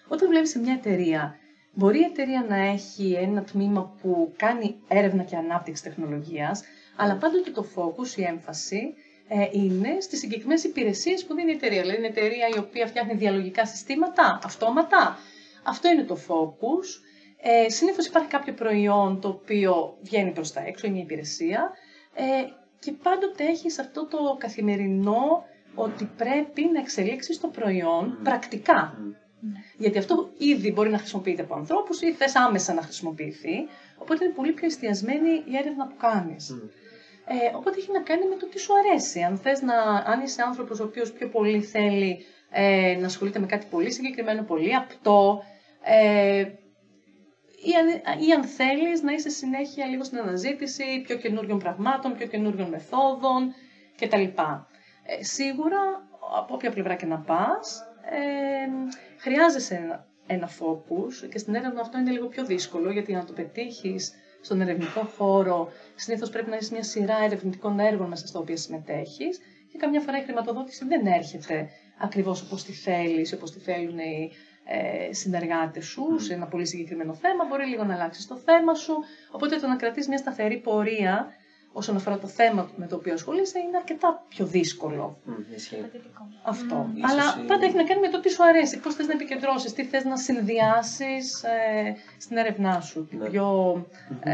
όταν 0.07 0.27
δουλεύεις 0.27 0.49
σε 0.49 0.59
μια 0.59 0.73
εταιρεία 0.73 1.35
Μπορεί 1.73 1.99
η 1.99 2.03
εταιρεία 2.03 2.45
να 2.49 2.55
έχει 2.55 3.11
ένα 3.11 3.43
τμήμα 3.43 3.95
που 4.01 4.33
κάνει 4.37 4.75
έρευνα 4.87 5.23
και 5.23 5.35
ανάπτυξη 5.35 5.83
τεχνολογίας, 5.83 6.63
αλλά 6.95 7.15
πάντοτε 7.17 7.51
το 7.51 7.65
focus, 7.75 8.17
η 8.17 8.23
έμφαση, 8.23 8.93
ε, 9.27 9.47
είναι 9.51 9.99
στις 9.99 10.19
συγκεκριμένες 10.19 10.63
υπηρεσίες 10.63 11.25
που 11.25 11.33
δίνει 11.33 11.51
η 11.51 11.55
εταιρεία. 11.55 11.81
Δηλαδή, 11.81 11.97
είναι 11.97 12.07
εταιρεία 12.07 12.47
η 12.55 12.57
οποία 12.59 12.87
φτιάχνει 12.87 13.13
διαλογικά 13.13 13.65
συστήματα, 13.65 14.39
αυτόματα. 14.43 15.17
Αυτό 15.63 15.89
είναι 15.89 16.03
το 16.03 16.17
focus. 16.27 16.85
Ε, 17.41 17.69
συνήθως 17.69 18.05
υπάρχει 18.07 18.27
κάποιο 18.27 18.53
προϊόν 18.53 19.21
το 19.21 19.27
οποίο 19.27 19.97
βγαίνει 20.01 20.31
προς 20.31 20.51
τα 20.51 20.61
έξω, 20.65 20.85
είναι 20.85 20.95
μια 20.95 21.03
υπηρεσία. 21.03 21.71
Ε, 22.13 22.23
και 22.79 22.91
πάντοτε 22.91 23.43
έχεις 23.43 23.79
αυτό 23.79 24.07
το 24.07 24.35
καθημερινό 24.39 25.43
ότι 25.75 26.09
πρέπει 26.17 26.69
να 26.73 26.79
εξελίξεις 26.79 27.39
το 27.39 27.47
προϊόν 27.47 28.19
πρακτικά. 28.23 28.97
Ναι. 29.41 29.59
Γιατί 29.77 29.97
αυτό 29.97 30.31
ήδη 30.37 30.71
μπορεί 30.71 30.89
να 30.89 30.97
χρησιμοποιείται 30.97 31.41
από 31.41 31.55
ανθρώπους 31.55 32.01
ή 32.01 32.13
θες 32.13 32.35
άμεσα 32.35 32.73
να 32.73 32.81
χρησιμοποιηθεί. 32.81 33.67
Οπότε 33.97 34.25
είναι 34.25 34.33
πολύ 34.33 34.51
πιο 34.51 34.65
εστιασμένη 34.65 35.29
η 35.29 35.57
έρευνα 35.57 35.87
που 35.87 35.95
κάνεις. 35.97 36.49
Ε, 37.25 37.55
οπότε 37.55 37.77
έχει 37.79 37.91
να 37.91 37.99
κάνει 37.99 38.27
με 38.27 38.35
το 38.35 38.47
τι 38.47 38.59
σου 38.59 38.73
αρέσει. 38.77 39.21
Αν, 39.21 39.37
θες 39.37 39.61
να, 39.61 39.73
αν 40.05 40.21
είσαι 40.21 40.41
άνθρωπος 40.41 40.79
ο 40.79 40.83
οποίος 40.83 41.11
πιο 41.11 41.29
πολύ 41.29 41.61
θέλει 41.61 42.25
ε, 42.49 42.97
να 42.99 43.05
ασχολείται 43.05 43.39
με 43.39 43.45
κάτι 43.45 43.65
πολύ 43.69 43.91
συγκεκριμένο, 43.91 44.43
πολύ 44.43 44.75
απτό, 44.75 45.43
ε, 45.83 46.45
ή 47.63 47.71
αν, 47.79 48.19
ή 48.27 48.31
αν 48.31 48.43
θέλεις 48.43 49.01
να 49.01 49.11
είσαι 49.11 49.29
συνέχεια 49.29 49.85
λίγο 49.85 50.03
στην 50.03 50.17
αναζήτηση 50.17 51.01
πιο 51.05 51.17
καινούριων 51.17 51.59
πραγμάτων, 51.59 52.15
πιο 52.17 52.27
καινούριων 52.27 52.69
μεθόδων 52.69 53.53
κτλ. 53.97 54.23
Ε, 54.23 55.23
σίγουρα, 55.23 55.79
από 56.37 56.53
όποια 56.53 56.71
πλευρά 56.71 56.95
και 56.95 57.05
να 57.05 57.19
πας, 57.19 57.83
ε, 58.09 58.95
χρειάζεσαι 59.21 59.75
ένα, 59.75 60.07
ένα 60.27 60.49
focus 60.49 61.29
και 61.29 61.37
στην 61.37 61.55
έρευνα 61.55 61.81
αυτό 61.81 61.97
είναι 61.97 62.11
λίγο 62.11 62.27
πιο 62.27 62.45
δύσκολο 62.45 62.91
γιατί 62.91 63.13
να 63.13 63.25
το 63.25 63.33
πετύχεις 63.33 64.13
στον 64.41 64.61
ερευνητικό 64.61 65.01
χώρο 65.01 65.71
συνήθως 65.95 66.29
πρέπει 66.29 66.49
να 66.49 66.55
έχεις 66.55 66.71
μια 66.71 66.83
σειρά 66.83 67.17
ερευνητικών 67.23 67.79
έργων 67.79 68.07
μέσα 68.07 68.27
στα 68.27 68.39
οποία 68.39 68.57
συμμετέχεις 68.57 69.39
και 69.71 69.77
καμιά 69.77 69.99
φορά 69.99 70.17
η 70.17 70.23
χρηματοδότηση 70.23 70.85
δεν 70.85 71.05
έρχεται 71.05 71.69
ακριβώς 71.99 72.41
όπως 72.41 72.63
τη 72.63 72.71
θέλεις, 72.71 73.33
όπως 73.33 73.51
τη 73.51 73.59
θέλουν 73.59 73.97
οι 73.97 74.31
ε, 74.65 75.13
συνεργάτες 75.13 75.85
σου 75.85 76.19
σε 76.19 76.33
ένα 76.33 76.47
πολύ 76.47 76.65
συγκεκριμένο 76.65 77.13
θέμα, 77.13 77.45
μπορεί 77.45 77.65
λίγο 77.65 77.83
να 77.83 77.93
αλλάξεις 77.93 78.27
το 78.27 78.37
θέμα 78.37 78.73
σου, 78.73 78.93
οπότε 79.31 79.55
το 79.55 79.67
να 79.67 79.75
κρατείς 79.75 80.07
μια 80.07 80.17
σταθερή 80.17 80.57
πορεία 80.57 81.27
όσον 81.71 81.95
αφορά 81.95 82.17
το 82.17 82.27
θέμα 82.27 82.69
με 82.75 82.87
το 82.87 82.95
οποίο 82.95 83.13
ασχολείσαι 83.13 83.59
είναι 83.59 83.77
αρκετά 83.77 84.25
πιο 84.27 84.45
δύσκολο. 84.45 85.17
Mm, 85.27 85.31
Αυτό. 86.43 86.89
Αλλά 87.09 87.45
πάντα 87.47 87.65
έχει 87.65 87.75
να 87.75 87.83
κάνει 87.83 87.99
με 88.01 88.07
το 88.09 88.19
τι 88.19 88.29
σου 88.29 88.43
αρέσει, 88.43 88.79
πώς 88.79 88.95
θες 88.95 89.07
να 89.07 89.13
επικεντρώσεις, 89.13 89.73
τι 89.73 89.83
θες 89.83 90.03
να 90.03 90.17
συνδυάσεις 90.17 91.43
ε, 91.43 91.95
στην 92.17 92.37
έρευνά 92.37 92.81
σου. 92.81 93.07
Ναι. 93.11 93.29
Πιο 93.29 93.75
ε, 94.23 94.31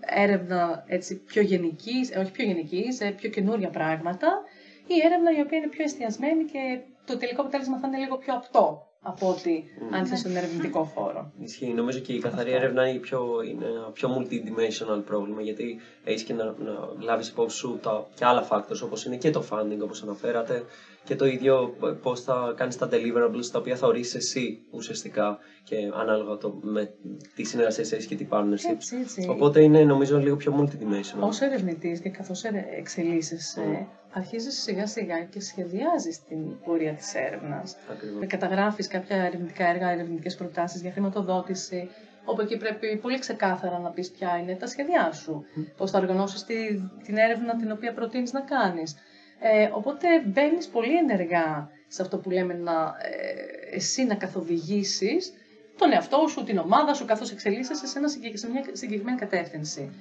έρευνα 0.00 0.84
έτσι, 0.86 1.16
πιο 1.16 1.42
γενικής, 1.42 2.10
ε, 2.10 2.18
όχι 2.18 2.30
πιο 2.30 2.44
γενικής, 2.44 2.96
σε 2.96 3.10
πιο 3.10 3.30
καινούρια 3.30 3.68
πράγματα 3.68 4.28
ή 4.86 4.94
έρευνα 5.04 5.30
η 5.36 5.40
οποία 5.40 5.58
είναι 5.58 5.68
πιο 5.68 5.84
εστιασμένη 5.84 6.44
και 6.44 6.80
το 7.04 7.16
τελικό 7.16 7.40
αποτέλεσμα 7.40 7.78
θα 7.78 7.86
είναι 7.88 7.98
λίγο 7.98 8.16
πιο 8.16 8.34
απτό 8.34 8.86
από 9.08 9.28
ότι 9.28 9.64
mm. 9.78 9.94
αν 9.94 10.04
είσαι 10.04 10.16
στον 10.16 10.36
ερευνητικό 10.36 10.82
χώρο. 10.84 11.30
Ισχύει. 11.40 11.66
Νομίζω 11.72 11.98
και 11.98 12.12
η 12.12 12.18
καθαρή 12.18 12.52
Αυτό. 12.52 12.62
έρευνα 12.64 12.88
είναι, 12.88 12.98
πιο, 12.98 13.42
είναι 13.50 13.64
ένα 13.64 13.90
πιο 13.92 14.08
multidimensional 14.18 15.02
πρόβλημα 15.04 15.40
γιατί 15.40 15.80
έχεις 16.04 16.22
και 16.22 16.32
να, 16.32 16.44
να 16.44 16.88
λάβεις 17.00 17.28
υπόψη 17.28 17.56
σου 17.56 17.78
τα, 17.82 18.06
και 18.14 18.24
άλλα 18.24 18.48
factors 18.50 18.80
όπως 18.84 19.04
είναι 19.04 19.16
και 19.16 19.30
το 19.30 19.44
funding 19.50 19.78
όπως 19.82 20.02
αναφέρατε 20.02 20.64
και 21.06 21.16
το 21.16 21.26
ίδιο 21.26 21.76
πώς 22.02 22.20
θα 22.20 22.54
κάνεις 22.56 22.76
τα 22.76 22.88
deliverables 22.92 23.46
τα 23.52 23.58
οποία 23.58 23.76
θα 23.76 23.86
ορίσεις 23.86 24.14
εσύ 24.14 24.66
ουσιαστικά 24.70 25.38
και 25.64 25.76
ανάλογα 26.00 26.36
το, 26.36 26.58
με 26.62 26.94
τι 27.34 27.44
συνεργασίες 27.44 27.92
έχεις 27.92 28.06
και 28.06 28.16
τι 28.16 28.26
partnership. 28.30 28.70
Έτσι, 28.70 28.96
έτσι. 28.96 29.26
Οπότε 29.30 29.62
είναι 29.62 29.84
νομίζω 29.84 30.18
λίγο 30.18 30.36
πιο 30.36 30.54
multidimensional. 30.60 31.20
Ω 31.20 31.44
ερευνητής 31.44 32.00
και 32.00 32.08
καθώς 32.08 32.44
εξελίσσεσαι, 32.78 33.88
mm 33.90 34.04
αρχίζεις 34.16 34.62
σιγά 34.62 34.86
σιγά 34.86 35.24
και 35.24 35.40
σχεδιάζεις 35.40 36.24
την 36.24 36.60
πορεία 36.64 36.92
της 36.94 37.14
έρευνας. 37.14 37.76
Με 38.18 38.26
καταγράφεις 38.26 38.86
κάποια 38.86 39.16
ερευνητικά 39.16 39.66
έργα, 39.66 39.90
ερευνητικές 39.90 40.34
προτάσεις 40.34 40.80
για 40.80 40.92
χρηματοδότηση, 40.92 41.88
όπου 42.24 42.40
εκεί 42.40 42.56
πρέπει 42.56 42.96
πολύ 42.96 43.18
ξεκάθαρα 43.18 43.78
να 43.78 43.90
πεις 43.90 44.10
ποια 44.10 44.38
είναι 44.38 44.54
τα 44.54 44.66
σχέδιά 44.66 45.12
σου, 45.12 45.44
mm. 45.44 45.72
πώς 45.76 45.90
θα 45.90 45.98
οργανώσεις 45.98 46.44
τη, 46.44 46.54
την 47.04 47.16
έρευνα 47.16 47.56
την 47.56 47.70
οποία 47.70 47.92
προτείνεις 47.92 48.32
να 48.32 48.40
κάνεις. 48.40 48.96
Ε, 49.40 49.70
οπότε 49.72 50.06
μπαίνεις 50.26 50.68
πολύ 50.68 50.96
ενεργά 50.96 51.70
σε 51.88 52.02
αυτό 52.02 52.18
που 52.18 52.30
λέμε 52.30 52.54
να, 52.54 52.94
ε, 53.02 53.76
εσύ 53.76 54.04
να 54.04 54.14
καθοδηγήσεις 54.14 55.32
τον 55.78 55.92
εαυτό 55.92 56.26
σου, 56.28 56.44
την 56.44 56.58
ομάδα 56.58 56.94
σου, 56.94 57.04
καθώς 57.04 57.30
εξελίσσεσαι 57.30 57.86
σε, 57.86 58.08
σε 58.34 58.50
μια 58.50 58.64
συγκεκριμένη 58.72 59.18
κατεύθυνση. 59.18 59.92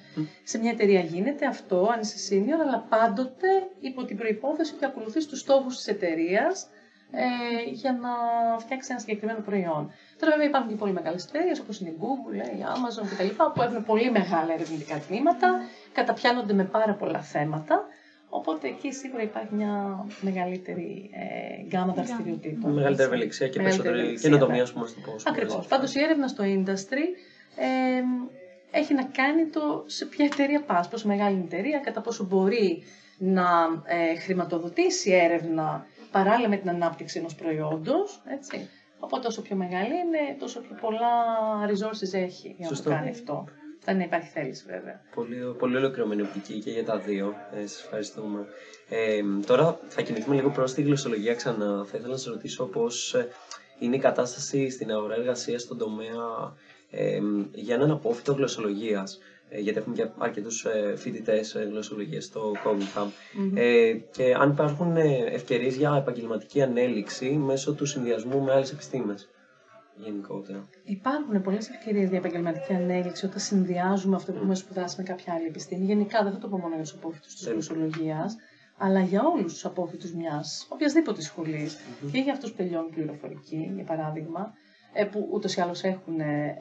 Σε 0.44 0.58
μια 0.58 0.72
εταιρεία 0.72 1.00
γίνεται 1.00 1.46
αυτό, 1.46 1.90
αν 1.94 2.00
είσαι 2.00 2.36
senior, 2.36 2.60
αλλά 2.66 2.86
πάντοτε 2.90 3.48
υπό 3.80 4.04
την 4.06 4.18
προπόθεση 4.18 4.74
ότι 4.76 4.86
ακολουθείς 4.86 5.26
τους 5.28 5.40
στόχους 5.40 5.76
της 5.76 5.88
εταιρείας 5.88 6.68
ε, 7.12 7.70
για 7.72 7.92
να 7.92 8.10
φτιάξεις 8.60 8.90
ένα 8.90 9.00
συγκεκριμένο 9.00 9.40
προϊόν. 9.40 9.92
Τώρα, 10.20 10.32
βέβαια, 10.32 10.48
υπάρχουν 10.48 10.70
και 10.70 10.76
πολύ 10.76 10.94
μεγάλες 10.94 11.26
εταιρείες 11.26 11.60
όπως 11.60 11.80
είναι 11.80 11.90
η 11.90 11.98
Google, 12.00 12.36
η 12.58 12.64
Amazon 12.76 13.08
κτλ. 13.12 13.44
που 13.54 13.62
έχουν 13.62 13.86
πολύ 13.86 14.12
μεγάλα 14.12 14.54
ερευνητικά 14.54 15.00
τμήματα, 15.08 15.60
καταπιάνονται 15.94 16.54
με 16.54 16.64
πάρα 16.64 16.94
πολλά 16.94 17.22
θέματα 17.22 17.86
Οπότε 18.38 18.68
εκεί 18.68 18.92
σίγουρα 18.94 19.24
υπάρχει 19.24 19.56
μια 19.56 20.06
μεγαλύτερη 20.22 21.10
ε, 21.14 21.62
γκάμα 21.68 21.94
δραστηριοτήτων. 21.94 22.74
Μεγαλύτερη 22.74 23.08
ευελιξία 23.08 23.48
και 23.48 23.62
περισσότερη 23.62 24.20
καινοτομία, 24.20 24.62
ας 24.62 24.74
πούμε, 24.74 24.88
στο 24.88 25.00
πώς. 25.00 25.26
Ακριβώς. 25.26 25.68
Πάντως 25.68 25.96
η 25.96 26.00
έρευνα 26.00 26.28
στο 26.28 26.44
industry 26.44 27.06
ε, 27.56 28.02
έχει 28.72 28.94
να 28.94 29.04
κάνει 29.04 29.46
το 29.46 29.84
σε 29.86 30.06
ποια 30.06 30.26
εταιρεία 30.26 30.62
πας, 30.62 30.88
πόσο 30.88 31.08
μεγάλη 31.08 31.34
είναι 31.34 31.44
η 31.44 31.46
εταιρεία, 31.46 31.80
κατά 31.80 32.02
πόσο 32.02 32.24
μπορεί 32.24 32.84
να 33.18 33.44
ε, 33.86 34.16
χρηματοδοτήσει 34.20 35.12
έρευνα 35.12 35.86
παράλληλα 36.12 36.50
με 36.50 36.58
την 36.58 36.70
ανάπτυξη 36.70 37.20
ενός 37.20 37.36
προϊόντος. 37.36 38.22
Οπότε 39.00 39.28
όσο 39.28 39.42
πιο 39.42 39.56
μεγάλη 39.56 39.94
είναι, 40.06 40.36
τόσο 40.40 40.60
πιο 40.62 40.76
πολλά 40.82 41.14
resources 41.70 42.14
έχει 42.14 42.56
για 42.58 42.70
να 42.72 42.78
το 42.78 42.90
κάνει 42.90 43.10
αυτό. 43.10 43.46
Αν 43.86 44.00
υπάρχει 44.00 44.30
θέληση 44.30 44.64
βέβαια. 44.68 45.02
Πολύ, 45.16 45.56
πολύ 45.60 45.76
ολοκληρωμένη 45.78 46.22
οπτική 46.22 46.60
και 46.60 46.72
για 46.72 46.84
τα 46.86 46.98
δύο. 46.98 47.34
Ε, 47.54 47.68
σας 47.68 47.84
ευχαριστούμε. 47.84 48.46
Ε, 48.90 49.22
τώρα 49.46 49.80
θα 49.88 50.02
κινηθούμε 50.02 50.36
λίγο 50.36 50.50
προς 50.50 50.74
τη 50.74 50.82
γλωσσολογία 50.82 51.36
ξανά. 51.36 51.86
Θα 51.86 51.98
ήθελα 51.98 52.12
να 52.12 52.18
σας 52.18 52.34
ρωτήσω 52.34 52.66
πώς 52.66 53.14
ε, 53.14 53.28
είναι 53.80 53.96
η 53.96 54.00
κατάσταση 54.00 54.70
στην 54.70 54.92
αγορά 54.92 55.16
εργασίας 55.16 55.62
στον 55.62 55.78
τομέα 55.78 56.54
ε, 56.92 57.20
για 57.54 57.76
έναν 57.76 57.92
απόφυτο 57.92 58.34
γλωσσολογίας. 58.34 59.20
Ε, 59.50 59.60
γιατί 59.60 59.78
έχουμε 59.80 59.96
και 59.96 60.08
αρκετούς 60.18 60.66
ε, 60.66 60.94
φοιτητές 60.98 61.58
γλωσσολογία 61.70 62.22
στο 62.22 62.52
Cognitive 62.66 63.00
Hub. 63.02 63.08
Ε, 63.56 63.94
και 64.12 64.34
αν 64.40 64.50
υπάρχουν 64.50 64.96
ευκαιρίες 65.32 65.76
για 65.76 65.96
επαγγελματική 65.98 66.62
ανέλυξη 66.62 67.30
μέσω 67.30 67.74
του 67.74 67.86
συνδυασμού 67.86 68.42
με 68.42 68.52
άλλες 68.54 68.72
επιστήμες 68.72 69.30
γενικότερα. 69.98 70.68
Υπάρχουν 70.84 71.42
πολλές 71.42 71.70
ευκαιρίες 71.70 72.10
για 72.10 72.18
επαγγελματική 72.18 72.74
ανέλυξη 72.74 73.26
όταν 73.26 73.40
συνδυάζουμε 73.40 74.16
αυτό 74.16 74.32
που 74.32 74.38
έχουμε 74.38 74.56
σπουδάσει 74.56 74.96
με 74.98 75.04
κάποια 75.04 75.34
άλλη 75.34 75.46
επιστήμη. 75.46 75.86
Γενικά 75.86 76.24
δεν 76.24 76.32
θα 76.32 76.38
το 76.38 76.48
πω 76.48 76.58
μόνο 76.58 76.74
για 76.76 76.84
τους 76.84 76.94
απόφοιτους 76.94 77.36
της 77.36 77.48
γλωσσολογία, 77.48 78.26
αλλά 78.78 79.00
για 79.00 79.22
όλους 79.24 79.54
τους 79.54 79.66
απόφοιτους 79.66 80.14
μιας 80.14 80.68
οποιασδήποτε 80.70 81.22
σχολής 81.22 81.78
και 82.12 82.20
για 82.20 82.34
αυτούς 82.34 82.50
που 82.52 82.58
τελειώνουν 82.58 82.90
πληροφορική, 82.90 83.72
για 83.76 83.84
παράδειγμα, 83.84 84.54
ε, 84.94 85.04
που 85.06 85.30
ούτως 85.32 85.56
ή 85.56 85.62
άλλως 85.62 85.84
έχουν 85.84 86.20
ε, 86.20 86.58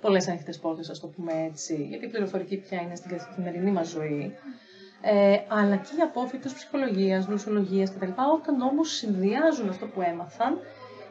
πολλές 0.00 0.28
ανοιχτές 0.28 0.58
πόρτες, 0.58 0.90
ας 0.90 1.00
το 1.00 1.06
πούμε 1.06 1.32
έτσι, 1.50 1.86
γιατί 1.88 2.04
η 2.04 2.08
πληροφορική 2.08 2.56
πια 2.56 2.80
είναι 2.80 2.94
στην 2.94 3.10
καθημερινή 3.10 3.70
μας 3.70 3.88
ζωή. 3.88 4.34
Ε, 5.02 5.36
αλλά 5.48 5.76
και 5.76 5.90
για 5.94 6.04
απόφοιτους 6.04 6.54
ψυχολογίας, 6.54 7.24
γλωσσολογία 7.24 7.84
κτλ. 7.84 8.10
Όταν 8.34 8.60
όμως 8.60 8.90
συνδυάζουν 8.90 9.68
αυτό 9.68 9.86
που 9.86 10.00
έμαθαν 10.02 10.58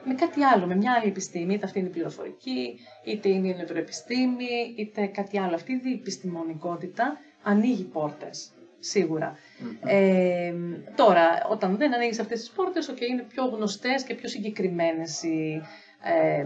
με 0.04 0.14
κάτι 0.14 0.44
άλλο, 0.44 0.66
με 0.66 0.76
μια 0.76 0.94
άλλη 0.94 1.08
επιστήμη, 1.08 1.54
είτε 1.54 1.66
αυτή 1.66 1.80
είναι 1.80 1.88
η 1.88 1.92
πληροφορική, 1.92 2.80
είτε 3.04 3.30
είναι 3.30 3.48
η 3.48 3.56
νευροεπιστήμη, 3.56 4.76
είτε 4.78 5.06
κάτι 5.06 5.40
άλλο. 5.40 5.56
Αυτή 5.56 5.72
η 5.72 5.92
επιστημονικότητα 5.92 7.18
ανοίγει 7.44 7.84
πόρτες, 7.84 8.52
σίγουρα. 8.80 9.38
Ε, 9.86 10.54
τώρα, 10.96 11.48
όταν 11.50 11.78
δεν 11.78 11.94
ανοίγεις 11.94 12.20
αυτές 12.20 12.40
τις 12.40 12.50
πόρτες, 12.50 12.92
okay, 12.92 13.02
είναι 13.10 13.22
πιο 13.22 13.46
γνωστές 13.46 14.04
και 14.04 14.14
πιο 14.14 14.30
συγκεκριμένες 14.30 15.24
οι, 15.24 15.62
ε, 16.04 16.46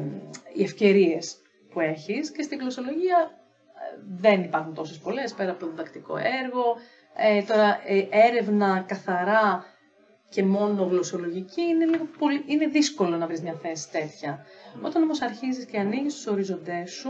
οι 0.54 0.64
ευκαιρίες 0.64 1.36
που 1.72 1.80
έχεις 1.80 2.32
και 2.32 2.42
στην 2.42 2.60
γλωσσολογία 2.60 3.18
ε, 3.22 4.02
δεν 4.20 4.44
υπάρχουν 4.44 4.74
τόσες 4.74 4.98
πολλές 4.98 5.34
πέρα 5.34 5.52
από 5.52 5.60
το 5.60 5.70
διδακτικό 5.70 6.18
έργο. 6.18 6.76
Ε, 7.16 7.44
τώρα, 7.44 7.82
ε, 7.86 8.08
έρευνα 8.10 8.84
καθαρά 8.88 9.66
και 10.32 10.44
μόνο 10.44 10.84
γλωσσολογική, 10.84 11.62
είναι, 11.62 11.86
λίγο 11.86 12.08
πολύ, 12.18 12.44
είναι 12.48 12.68
δύσκολο 12.68 13.18
να 13.18 13.28
βρεις 13.28 13.42
μια 13.42 13.54
θέση 13.54 13.92
τέτοια. 13.92 14.46
Όταν 14.82 15.04
όμως 15.04 15.22
αρχίζεις 15.22 15.66
και 15.66 15.78
ανοίγεις 15.80 16.14
τους 16.14 16.28
οριζοντές 16.28 16.92
σου, 16.92 17.10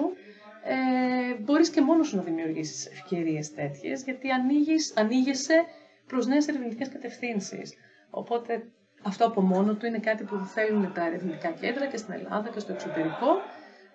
ε, 0.63 1.34
μπορείς 1.42 1.70
και 1.70 1.82
μόνος 1.82 2.08
σου 2.08 2.16
να 2.16 2.22
δημιουργήσεις 2.22 2.86
ευκαιρίες 2.86 3.54
τέτοιες, 3.54 4.04
γιατί 4.04 4.30
ανοίγεις, 4.32 4.94
ανοίγεσαι 4.98 5.63
προς 6.08 6.28
νέες 6.28 6.48
ερευνητικές 6.48 6.90
κατευθύνσεις. 6.90 7.74
Οπότε 8.10 8.63
αυτό 9.01 9.25
από 9.25 9.42
μόνο 9.42 9.74
του 9.75 9.86
είναι 9.86 10.00
κάτι 10.00 10.24
που 10.24 10.36
θέλουν 10.54 10.94
τα 10.94 11.06
ερευνητικά 11.06 11.50
κέντρα 11.51 11.86
και 11.86 11.98
στην 11.98 12.13
Ελλάδα 12.13 12.50
και 12.50 12.60
στο 12.60 12.74
εξωτερικό. 12.74 13.30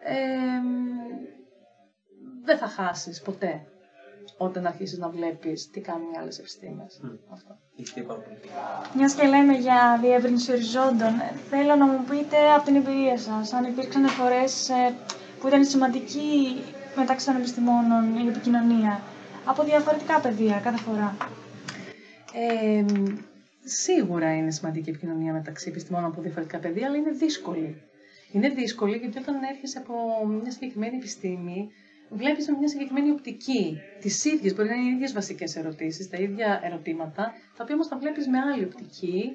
Ε, 0.04 0.16
δεν 2.44 2.58
θα 2.58 2.66
χάσεις 2.66 3.22
ποτέ 3.22 3.66
όταν 4.36 4.66
αρχίσεις 4.66 4.98
να 4.98 5.08
βλέπεις 5.08 5.70
τι 5.70 5.80
κάνουν 5.80 6.12
οι 6.12 6.18
άλλες 6.18 6.38
επιστήμες. 6.38 7.00
Mm. 7.04 7.18
Αυτό. 7.32 7.58
Μιας 8.94 9.14
και 9.14 9.26
λέμε 9.26 9.52
για 9.52 9.98
διεύρυνση 10.02 10.52
οριζόντων, 10.52 11.12
θέλω 11.50 11.74
να 11.74 11.86
μου 11.86 12.04
πείτε 12.10 12.36
από 12.56 12.64
την 12.64 12.76
εμπειρία 12.76 13.18
σας, 13.18 13.52
αν 13.52 13.64
υπήρξαν 13.64 14.06
φορές 14.08 14.68
ε, 14.68 14.94
που 15.40 15.46
ήταν 15.48 15.64
σημαντική 15.64 16.56
μεταξύ 16.96 17.26
των 17.26 17.36
επιστημόνων 17.36 18.16
η 18.24 18.28
επικοινωνία, 18.28 19.00
από 19.44 19.62
διαφορετικά 19.64 20.20
πεδία 20.20 20.60
κάθε 20.62 20.78
φορά. 20.78 21.16
Ε, 22.34 22.84
σίγουρα 23.64 24.36
είναι 24.36 24.50
σημαντική 24.50 24.88
η 24.88 24.92
επικοινωνία 24.92 25.32
μεταξύ 25.32 25.68
επιστημόνων 25.68 26.10
από 26.10 26.20
διαφορετικά 26.20 26.58
πεδία, 26.58 26.86
αλλά 26.86 26.96
είναι 26.96 27.10
δύσκολη. 27.10 27.82
Είναι 28.32 28.48
δύσκολη 28.48 28.96
γιατί 28.96 29.18
όταν 29.18 29.34
έρχεσαι 29.52 29.78
από 29.78 30.26
μια 30.42 30.50
συγκεκριμένη 30.50 30.96
επιστήμη, 30.96 31.70
βλέπεις 32.10 32.48
με 32.48 32.56
μια 32.58 32.68
συγκεκριμένη 32.68 33.10
οπτική 33.10 33.78
τις 34.00 34.24
ίδιες, 34.24 34.54
μπορεί 34.54 34.68
να 34.68 34.74
είναι 34.74 34.90
οι 34.90 34.92
ίδιες 34.94 35.12
βασικές 35.12 35.56
ερωτήσεις, 35.56 36.08
τα 36.10 36.16
ίδια 36.16 36.60
ερωτήματα, 36.64 37.32
τα 37.56 37.62
οποία 37.62 37.74
όμως 37.74 37.88
τα 37.88 37.98
βλέπεις 37.98 38.26
με 38.28 38.38
άλλη 38.38 38.64
οπτική. 38.64 39.32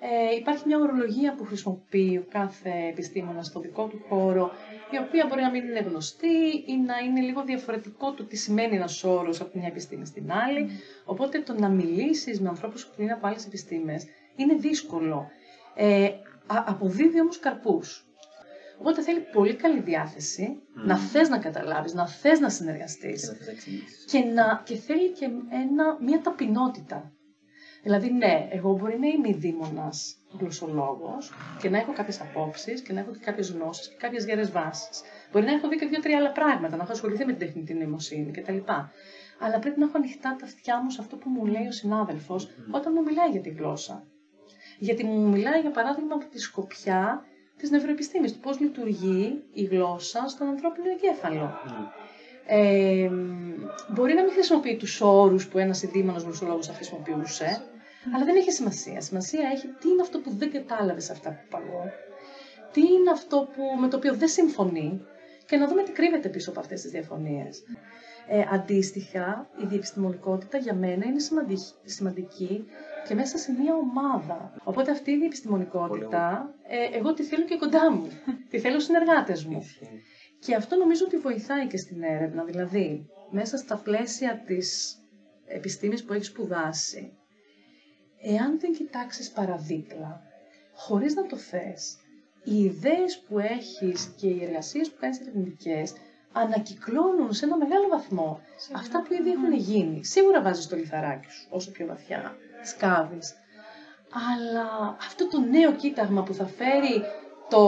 Ε, 0.00 0.34
υπάρχει 0.36 0.62
μια 0.66 0.78
ορολογία 0.78 1.34
που 1.34 1.44
χρησιμοποιεί 1.44 2.16
ο 2.16 2.26
κάθε 2.30 2.70
επιστήμονας 2.90 3.46
στο 3.46 3.60
δικό 3.60 3.86
του 3.86 4.04
χώρο, 4.08 4.50
η 4.90 4.98
οποία 5.06 5.26
μπορεί 5.28 5.42
να 5.42 5.50
μην 5.50 5.62
είναι 5.64 5.80
γνωστή 5.80 6.64
ή 6.66 6.76
να 6.86 6.98
είναι 6.98 7.20
λίγο 7.20 7.42
διαφορετικό 7.44 8.12
του 8.12 8.26
τι 8.26 8.36
σημαίνει 8.36 8.76
ένας 8.76 9.04
όρος 9.04 9.40
από 9.40 9.58
μια 9.58 9.68
επιστήμη 9.68 10.06
στην 10.06 10.32
άλλη. 10.32 10.68
Οπότε 11.04 11.38
το 11.40 11.52
να 11.58 11.68
μιλήσεις 11.68 12.40
με 12.40 12.48
ανθρώπους 12.48 12.86
που 12.86 13.02
είναι 13.02 13.12
από 13.12 13.26
άλλες 13.26 13.46
επιστήμες 13.46 14.06
είναι 14.36 14.54
δύσκολο. 14.54 15.30
Ε, 15.74 16.08
αποδίδει 16.46 17.20
όμως 17.20 17.38
καρπούς. 17.38 18.05
Οπότε 18.78 19.02
θέλει 19.02 19.20
πολύ 19.32 19.54
καλή 19.54 19.80
διάθεση, 19.80 20.62
να 20.86 20.96
θες 20.96 21.28
να 21.28 21.38
καταλάβεις, 21.38 21.94
να 21.94 22.06
θες 22.08 22.40
να 22.40 22.48
συνεργαστείς 22.48 23.32
και, 24.06 24.18
να, 24.18 24.62
και 24.64 24.76
θέλει 24.76 25.10
και 25.10 25.24
ένα, 25.50 25.96
μια 26.00 26.20
ταπεινότητα. 26.20 27.10
Δηλαδή, 27.82 28.12
ναι, 28.12 28.48
εγώ 28.50 28.76
μπορεί 28.76 28.98
να 28.98 29.06
είμαι 29.06 29.36
δίμονας 29.36 30.16
γλωσσολόγος 30.38 31.32
και 31.60 31.68
να 31.68 31.78
έχω 31.78 31.92
κάποιες 31.92 32.20
απόψεις 32.20 32.80
και 32.80 32.92
να 32.92 33.00
έχω 33.00 33.10
και 33.12 33.18
κάποιες 33.24 33.50
γνώσεις 33.50 33.88
και 33.88 33.94
κάποιες 33.98 34.24
γερέ 34.24 34.42
βάσεις. 34.42 35.02
Μπορεί 35.32 35.44
να 35.44 35.52
έχω 35.52 35.68
δει 35.68 35.76
και 35.76 35.86
δύο-τρία 35.86 36.18
άλλα 36.18 36.32
πράγματα, 36.32 36.76
να 36.76 36.82
έχω 36.82 36.92
ασχοληθεί 36.92 37.24
με 37.24 37.32
την 37.32 37.46
τεχνητή 37.46 37.74
νοημοσύνη 37.74 38.30
κτλ. 38.30 38.58
Αλλά 39.38 39.58
πρέπει 39.58 39.78
να 39.78 39.86
έχω 39.86 39.96
ανοιχτά 39.96 40.36
τα 40.38 40.44
αυτιά 40.44 40.82
μου 40.82 40.90
σε 40.90 41.00
αυτό 41.00 41.16
που 41.16 41.28
μου 41.30 41.46
λέει 41.46 41.66
ο 41.66 41.72
συνάδελφος 41.72 42.48
όταν 42.70 42.92
μου 42.96 43.02
μιλάει 43.02 43.30
για 43.30 43.40
τη 43.40 43.48
γλώσσα. 43.50 44.06
Γιατί 44.78 45.04
μου 45.04 45.28
μιλάει, 45.28 45.60
για 45.60 45.70
παράδειγμα, 45.70 46.14
από 46.14 46.26
τη 46.26 46.38
σκοπιά 46.38 47.24
της 47.58 47.70
νευροεπιστήμης, 47.70 48.32
του 48.32 48.38
πώς 48.38 48.60
λειτουργεί 48.60 49.42
η 49.52 49.62
γλώσσα 49.62 50.24
στον 50.28 50.48
ανθρώπινο 50.48 50.86
εγκέφαλο. 50.90 51.58
Ε, 52.46 53.10
μπορεί 53.88 54.14
να 54.14 54.22
μην 54.22 54.32
χρησιμοποιεί 54.32 54.76
τους 54.76 55.00
όρους 55.00 55.48
που 55.48 55.58
ένας 55.58 55.82
ειδήμονος 55.82 56.22
γλωσσολόγο 56.22 56.62
θα 56.62 56.72
χρησιμοποιούσε, 56.72 57.62
αλλά 58.14 58.24
δεν 58.24 58.36
έχει 58.36 58.50
σημασία. 58.52 59.00
Σημασία 59.00 59.50
έχει 59.52 59.66
τι 59.66 59.88
είναι 59.88 60.02
αυτό 60.02 60.18
που 60.18 60.30
δεν 60.30 60.52
κατάλαβε 60.52 61.00
σε 61.00 61.12
αυτά 61.12 61.30
που 61.30 61.46
παγώ, 61.50 61.84
τι 62.72 62.80
είναι 62.80 63.10
αυτό 63.10 63.48
που, 63.54 63.80
με 63.80 63.88
το 63.88 63.96
οποίο 63.96 64.14
δεν 64.14 64.28
συμφωνεί 64.28 65.00
και 65.46 65.56
να 65.56 65.66
δούμε 65.66 65.82
τι 65.82 65.92
κρύβεται 65.92 66.28
πίσω 66.28 66.50
από 66.50 66.60
αυτές 66.60 66.80
τις 66.80 66.90
διαφωνίες. 66.90 67.62
Ε, 68.28 68.44
αντίστοιχα, 68.50 69.50
η 69.62 69.66
διεπιστημονικότητα 69.66 70.58
για 70.58 70.74
μένα 70.74 71.06
είναι 71.06 71.20
σημαντική 71.84 72.64
και 73.08 73.14
μέσα 73.14 73.38
σε 73.38 73.52
μια 73.52 73.74
ομάδα. 73.74 74.54
Οπότε 74.64 74.90
αυτή 74.90 75.10
η 75.10 75.24
επιστημονικότητα, 75.24 76.54
ε, 76.68 76.98
εγώ 76.98 77.14
τη 77.14 77.22
θέλω 77.22 77.44
και 77.44 77.56
κοντά 77.56 77.92
μου. 77.92 78.08
τη 78.50 78.58
θέλω 78.58 78.80
συνεργάτες 78.80 79.44
μου. 79.44 79.62
και 80.38 80.54
αυτό 80.54 80.76
νομίζω 80.76 81.04
ότι 81.04 81.16
βοηθάει 81.16 81.66
και 81.66 81.76
στην 81.76 82.02
έρευνα. 82.02 82.44
Δηλαδή, 82.44 83.06
μέσα 83.30 83.56
στα 83.56 83.76
πλαίσια 83.76 84.42
της 84.46 84.96
επιστήμης 85.46 86.04
που 86.04 86.12
έχεις 86.12 86.26
σπουδάσει, 86.26 87.12
εάν 88.22 88.60
δεν 88.60 88.72
κοιτάξεις 88.72 89.30
παραδίπλα, 89.30 90.22
χωρίς 90.74 91.14
να 91.14 91.26
το 91.26 91.36
θες, 91.36 91.96
οι 92.44 92.58
ιδέες 92.58 93.24
που 93.28 93.38
έχεις 93.38 94.14
και 94.16 94.28
οι 94.28 94.42
εργασίες 94.42 94.90
που 94.90 94.96
κάνεις 95.00 95.20
ερευνητικές 95.20 95.92
ανακυκλώνουν 96.36 97.32
σε 97.32 97.44
ένα 97.44 97.56
μεγάλο 97.56 97.88
βαθμό 97.88 98.40
αυτά 98.74 99.02
που 99.02 99.14
ήδη 99.14 99.30
έχουν 99.30 99.52
γίνει. 99.52 100.04
Σίγουρα 100.04 100.42
βάζεις 100.42 100.66
το 100.66 100.76
λιθαράκι 100.76 101.30
σου 101.30 101.46
όσο 101.50 101.70
πιο 101.70 101.86
βαθιά 101.86 102.36
σκάβεις. 102.64 103.34
Αλλά 104.32 104.96
αυτό 105.06 105.28
το 105.28 105.40
νέο 105.40 105.72
κοίταγμα 105.72 106.22
που 106.22 106.34
θα 106.34 106.46
φέρει 106.46 107.02
το 107.48 107.62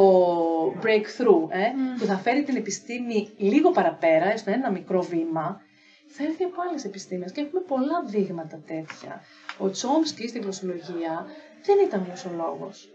breakthrough, 0.83 1.49
ε, 1.49 1.71
που 1.99 2.05
θα 2.05 2.17
φέρει 2.17 2.43
την 2.43 2.57
επιστήμη 2.57 3.35
λίγο 3.37 3.71
παραπέρα, 3.71 4.37
στο 4.37 4.51
ένα 4.51 4.71
μικρό 4.71 5.03
βήμα, 5.03 5.61
θα 6.07 6.25
έρθει 6.25 6.45
από 6.45 6.63
άλλες 6.69 6.85
επιστήμες 6.85 7.33
και 7.33 7.41
έχουμε 7.41 7.61
πολλά 7.61 8.03
δείγματα 8.05 8.63
τέτοια. 8.67 9.23
Ο 9.59 9.71
Τσόμσκι 9.71 10.29
στη 10.29 10.39
γλωσσολογία 10.39 11.27
δεν 11.65 11.79
ήταν 11.87 12.05
γλωσσολόγος. 12.07 12.89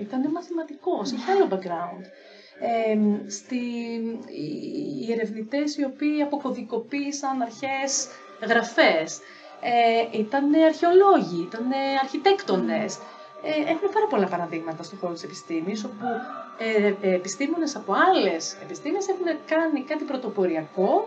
Ήταν 0.00 0.30
μαθηματικός, 0.30 1.10
είχε 1.10 1.32
άλλο 1.32 1.48
background. 1.50 2.04
Ε, 2.60 2.98
στη, 3.30 3.56
οι, 4.26 4.46
οι 5.06 5.12
ερευνητές 5.12 5.76
οι 5.76 5.84
οποίοι 5.84 6.22
αποκωδικοποίησαν 6.22 7.42
αρχές 7.42 8.08
γραφές 8.46 9.20
ε, 9.60 10.18
ήταν 10.18 10.54
αρχαιολόγοι, 10.54 11.42
ήταν 11.42 11.66
αρχιτέκτονες. 12.02 12.98
Ε, 13.42 13.70
έχουμε 13.72 13.90
πάρα 13.92 14.06
πολλά 14.06 14.26
παραδείγματα 14.26 14.82
στον 14.82 14.98
χώρο 14.98 15.12
της 15.12 15.22
επιστήμης, 15.22 15.84
όπου 15.84 16.06
ε, 16.58 16.94
ε, 17.08 17.14
επιστήμονες 17.14 17.76
από 17.76 17.92
άλλες 17.92 18.56
επιστήμες 18.62 19.08
έχουν 19.08 19.26
κάνει 19.46 19.82
κάτι 19.82 20.04
πρωτοποριακό 20.04 21.06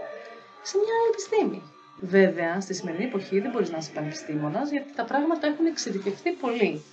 σε 0.62 0.78
μια 0.78 0.94
άλλη 1.00 1.10
επιστήμη. 1.12 1.62
Βέβαια, 2.02 2.62
στη 2.62 2.74
σημερινή 2.74 3.04
εποχή 3.04 3.40
δεν 3.40 3.52
μπορείς 3.52 3.70
να 3.72 3.78
είσαι 3.78 3.92
πανεπιστήμονας, 3.94 4.72
γιατί 4.72 4.94
τα 4.96 5.04
πράγματα 5.04 5.48
έχουν 5.48 5.66
εξειδικευτεί 5.66 6.32
πολύ. 6.32 6.84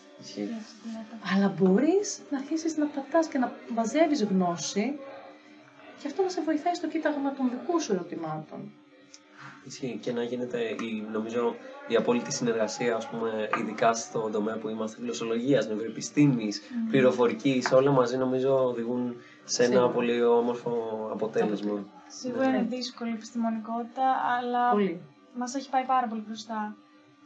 Αλλά 1.34 1.48
μπορείς 1.58 2.20
να 2.30 2.38
αρχίσεις 2.38 2.76
να 2.76 2.86
πατάς 2.86 3.26
και 3.26 3.38
να 3.38 3.52
μαζεύεις 3.74 4.22
γνώση 4.22 4.98
και 6.00 6.06
αυτό 6.06 6.22
να 6.22 6.28
σε 6.28 6.42
βοηθάει 6.42 6.74
στο 6.74 6.88
κοίταγμα 6.88 7.32
των 7.34 7.50
δικού 7.50 7.80
σου 7.80 7.92
ερωτημάτων. 7.92 8.72
Ισχύει 9.64 9.98
και 10.02 10.12
να 10.12 10.22
γίνεται, 10.22 10.58
η, 10.60 11.06
νομίζω, 11.12 11.54
η 11.88 11.96
απόλυτη 11.96 12.32
συνεργασία, 12.32 12.96
ας 12.96 13.08
πούμε, 13.08 13.48
ειδικά 13.60 13.94
στον 13.94 14.32
τομέα 14.32 14.56
που 14.56 14.68
είμαστε, 14.68 15.02
γλωσσολογίας, 15.02 15.68
νευροεπιστήμης, 15.68 16.60
mm. 16.62 16.90
πληροφορικής, 16.90 17.72
όλα 17.72 17.90
μαζί 17.90 18.16
νομίζω 18.16 18.64
οδηγούν 18.64 19.16
σε 19.44 19.62
ένα 19.64 19.72
Σίγουρα. 19.72 19.90
πολύ 19.92 20.22
όμορφο 20.24 20.70
αποτέλεσμα. 21.12 21.84
Σίγουρα 22.06 22.48
είναι 22.48 22.62
δύσκολη 22.68 23.10
η 23.10 23.14
επιστημονικότητα, 23.14 24.04
αλλά 24.38 24.74
Μα 24.74 24.98
μας 25.38 25.54
έχει 25.54 25.70
πάει 25.70 25.84
πάρα 25.84 26.06
πολύ 26.06 26.22
μπροστά. 26.26 26.76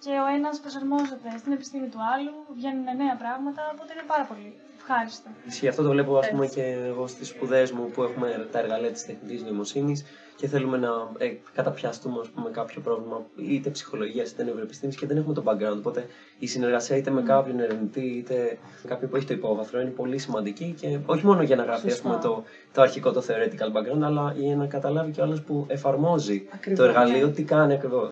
Και 0.04 0.12
ο 0.24 0.26
ένας 0.36 0.60
προσαρμόζεται 0.60 1.30
στην 1.38 1.52
επιστήμη 1.52 1.88
του 1.92 2.00
άλλου, 2.14 2.34
βγαίνουν 2.58 2.84
νέα 3.02 3.16
πράγματα, 3.22 3.62
οπότε 3.74 3.92
είναι 3.92 4.06
πάρα 4.12 4.24
πολύ 4.30 4.50
ευχάριστο. 4.80 5.28
Ισχύει, 5.46 5.68
αυτό 5.68 5.82
το 5.82 5.90
βλέπω 5.90 6.18
ας 6.18 6.30
πούμε, 6.30 6.46
και 6.46 6.62
εγώ 6.62 7.06
στις 7.06 7.28
σπουδές 7.28 7.72
μου 7.72 7.90
που 7.90 8.02
έχουμε 8.02 8.48
τα 8.52 8.58
εργαλεία 8.58 8.90
της 8.90 9.06
τεχνητής 9.06 9.42
νοημοσύνης 9.42 10.04
και 10.36 10.46
θέλουμε 10.46 10.76
να 10.76 10.88
ε, 11.18 11.26
καταπιαστούμε 11.54 12.20
ας 12.20 12.28
πούμε, 12.28 12.50
κάποιο 12.50 12.80
πρόβλημα 12.80 13.26
είτε 13.36 13.70
ψυχολογίας 13.70 14.30
είτε 14.30 14.44
νευροεπιστήμης 14.44 14.96
και 14.96 15.06
δεν 15.06 15.16
έχουμε 15.16 15.34
το 15.34 15.42
background. 15.46 15.76
Οπότε 15.76 16.06
η 16.38 16.46
συνεργασία 16.46 16.96
είτε 16.96 17.10
με 17.10 17.22
κάποιον 17.22 17.60
ερευνητή 17.60 18.06
είτε 18.06 18.58
με 18.82 18.88
κάποιον 18.88 19.10
που 19.10 19.16
έχει 19.16 19.26
το 19.26 19.34
υπόβαθρο 19.34 19.80
είναι 19.80 19.90
πολύ 19.90 20.18
σημαντική 20.18 20.74
και 20.80 20.98
όχι 21.06 21.26
μόνο 21.26 21.42
για 21.42 21.56
να 21.56 21.62
γράφει 21.62 21.90
ας 21.90 22.00
πούμε, 22.00 22.18
το, 22.22 22.44
το 22.72 22.82
αρχικό, 22.82 23.12
το 23.12 23.22
theoretical 23.28 23.72
background, 23.76 24.02
αλλά 24.02 24.34
για 24.36 24.56
να 24.56 24.66
καταλάβει 24.66 25.10
και 25.10 25.20
ο 25.20 25.24
άλλο 25.24 25.42
που 25.46 25.64
εφαρμόζει 25.68 26.48
το 26.76 26.82
εργαλείο 26.84 27.30
τι 27.30 27.42
κάνει 27.42 27.72
ακριβώς. 27.72 28.08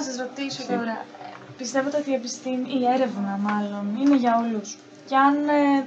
Ήθελα 0.00 0.06
να 0.06 0.12
σας 0.12 0.26
ρωτήσω 0.28 0.66
τώρα. 0.66 1.04
Πιστεύετε 1.56 1.96
ότι 1.96 2.10
η 2.10 2.14
επιστήμη, 2.14 2.68
η 2.80 2.84
έρευνα 2.86 3.38
μάλλον, 3.42 3.96
είναι 4.00 4.16
για 4.16 4.38
όλους; 4.38 4.78
Και 5.08 5.16
αν 5.16 5.48
ε, 5.48 5.86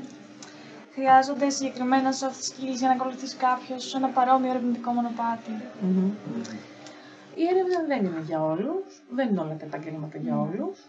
χρειάζονται 0.93 1.49
συγκεκριμένα 1.49 2.11
soft 2.11 2.39
skills 2.47 2.75
για 2.77 2.87
να 2.87 2.93
ακολουθήσει 2.93 3.35
κάποιος 3.35 3.95
ένα 3.95 4.07
παρόμοιο 4.07 4.49
ερευνητικό 4.49 4.91
Η 7.35 7.43
έρευνα 7.51 7.83
δεν 7.87 8.05
είναι 8.05 8.23
για 8.25 8.43
όλους, 8.43 9.03
δεν 9.09 9.29
είναι 9.29 9.39
όλα 9.39 9.55
τα 9.59 9.65
επαγγέλματα 9.65 10.17
για 10.17 10.39
όλους. 10.39 10.79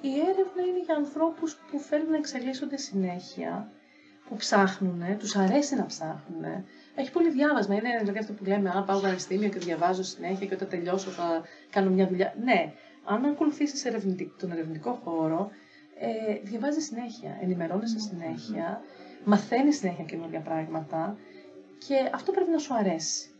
η 0.00 0.12
έρευνα 0.30 0.62
είναι 0.68 0.82
για 0.84 0.94
ανθρώπους 0.96 1.56
που 1.70 1.78
θέλουν 1.78 2.10
να 2.10 2.16
εξελίσσονται 2.16 2.76
συνέχεια, 2.76 3.70
που 4.28 4.36
ψάχνουν, 4.36 5.02
τους 5.18 5.36
αρέσει 5.36 5.74
να 5.76 5.86
ψάχνουν. 5.86 6.44
Έχει 6.98 7.12
πολύ 7.12 7.30
διάβασμα. 7.30 7.74
Είναι 7.74 7.96
δηλαδή 7.98 8.18
αυτό 8.18 8.32
που 8.32 8.44
λέμε, 8.44 8.70
αν 8.74 8.84
πάω 8.84 9.00
πανεπιστήμιο 9.00 9.48
και 9.48 9.58
διαβάζω 9.58 10.02
συνέχεια 10.02 10.46
και 10.46 10.54
όταν 10.54 10.68
τελειώσω 10.68 11.10
θα 11.10 11.42
κάνω 11.70 11.90
μια 11.90 12.06
δουλειά. 12.06 12.34
Ναι, 12.44 12.72
αν 13.04 13.24
ακολουθήσεις 13.24 13.82
τον 14.38 14.50
ερευνητικό 14.52 15.00
χώρο, 15.04 15.50
ε, 15.98 16.34
διαβάζεις 16.42 16.84
συνέχεια, 16.84 17.38
ενημερώνεσαι 17.42 17.98
συνέχεια, 17.98 18.80
μαθαίνεις 19.24 19.76
συνέχεια 19.76 20.04
καινούργια 20.04 20.40
πράγματα 20.40 21.16
και 21.86 22.10
αυτό 22.14 22.32
πρέπει 22.32 22.50
να 22.50 22.58
σου 22.58 22.74
αρέσει. 22.74 23.30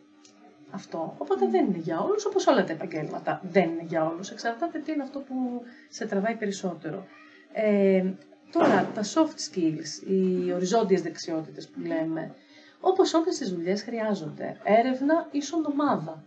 Αυτό. 0.70 1.14
Οπότε 1.18 1.46
δεν 1.48 1.66
είναι 1.66 1.78
για 1.78 2.00
όλους, 2.00 2.24
όπως 2.26 2.46
όλα 2.46 2.64
τα 2.64 2.72
επαγγέλματα 2.72 3.40
δεν 3.44 3.70
είναι 3.70 3.84
για 3.86 4.06
όλους. 4.06 4.30
Εξαρτάται 4.30 4.78
τι 4.78 4.92
είναι 4.92 5.02
αυτό 5.02 5.18
που 5.18 5.62
σε 5.88 6.06
τραβάει 6.06 6.34
περισσότερο. 6.34 7.06
Ε, 7.52 8.12
τώρα, 8.52 8.90
τα 8.94 9.02
soft 9.02 9.38
skills, 9.50 10.08
οι 10.08 10.52
οριζόντιες 10.52 11.02
δεξιότητες 11.02 11.68
που 11.68 11.80
λέμε, 11.80 12.34
όπως 12.80 13.14
όλες 13.14 13.38
τις 13.38 13.52
δουλειές 13.52 13.82
χρειάζονται. 13.82 14.56
Έρευνα 14.64 15.28
ίσον 15.30 15.64
ομάδα. 15.66 16.24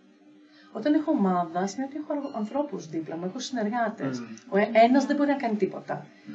Όταν 0.71 0.93
έχω 0.93 1.11
ομάδα, 1.11 1.67
σημαίνει 1.67 1.91
ότι 1.93 2.03
έχω 2.09 2.31
ανθρώπους 2.37 2.87
δίπλα 2.89 3.17
μου, 3.17 3.25
έχω 3.25 3.39
συνεργάτες. 3.39 4.19
Mm. 4.19 4.43
Ο 4.49 4.57
ε, 4.57 4.69
ένας 4.73 5.05
δεν 5.05 5.15
μπορεί 5.15 5.29
να 5.29 5.35
κάνει 5.35 5.55
τίποτα. 5.55 6.05
Mm. 6.05 6.31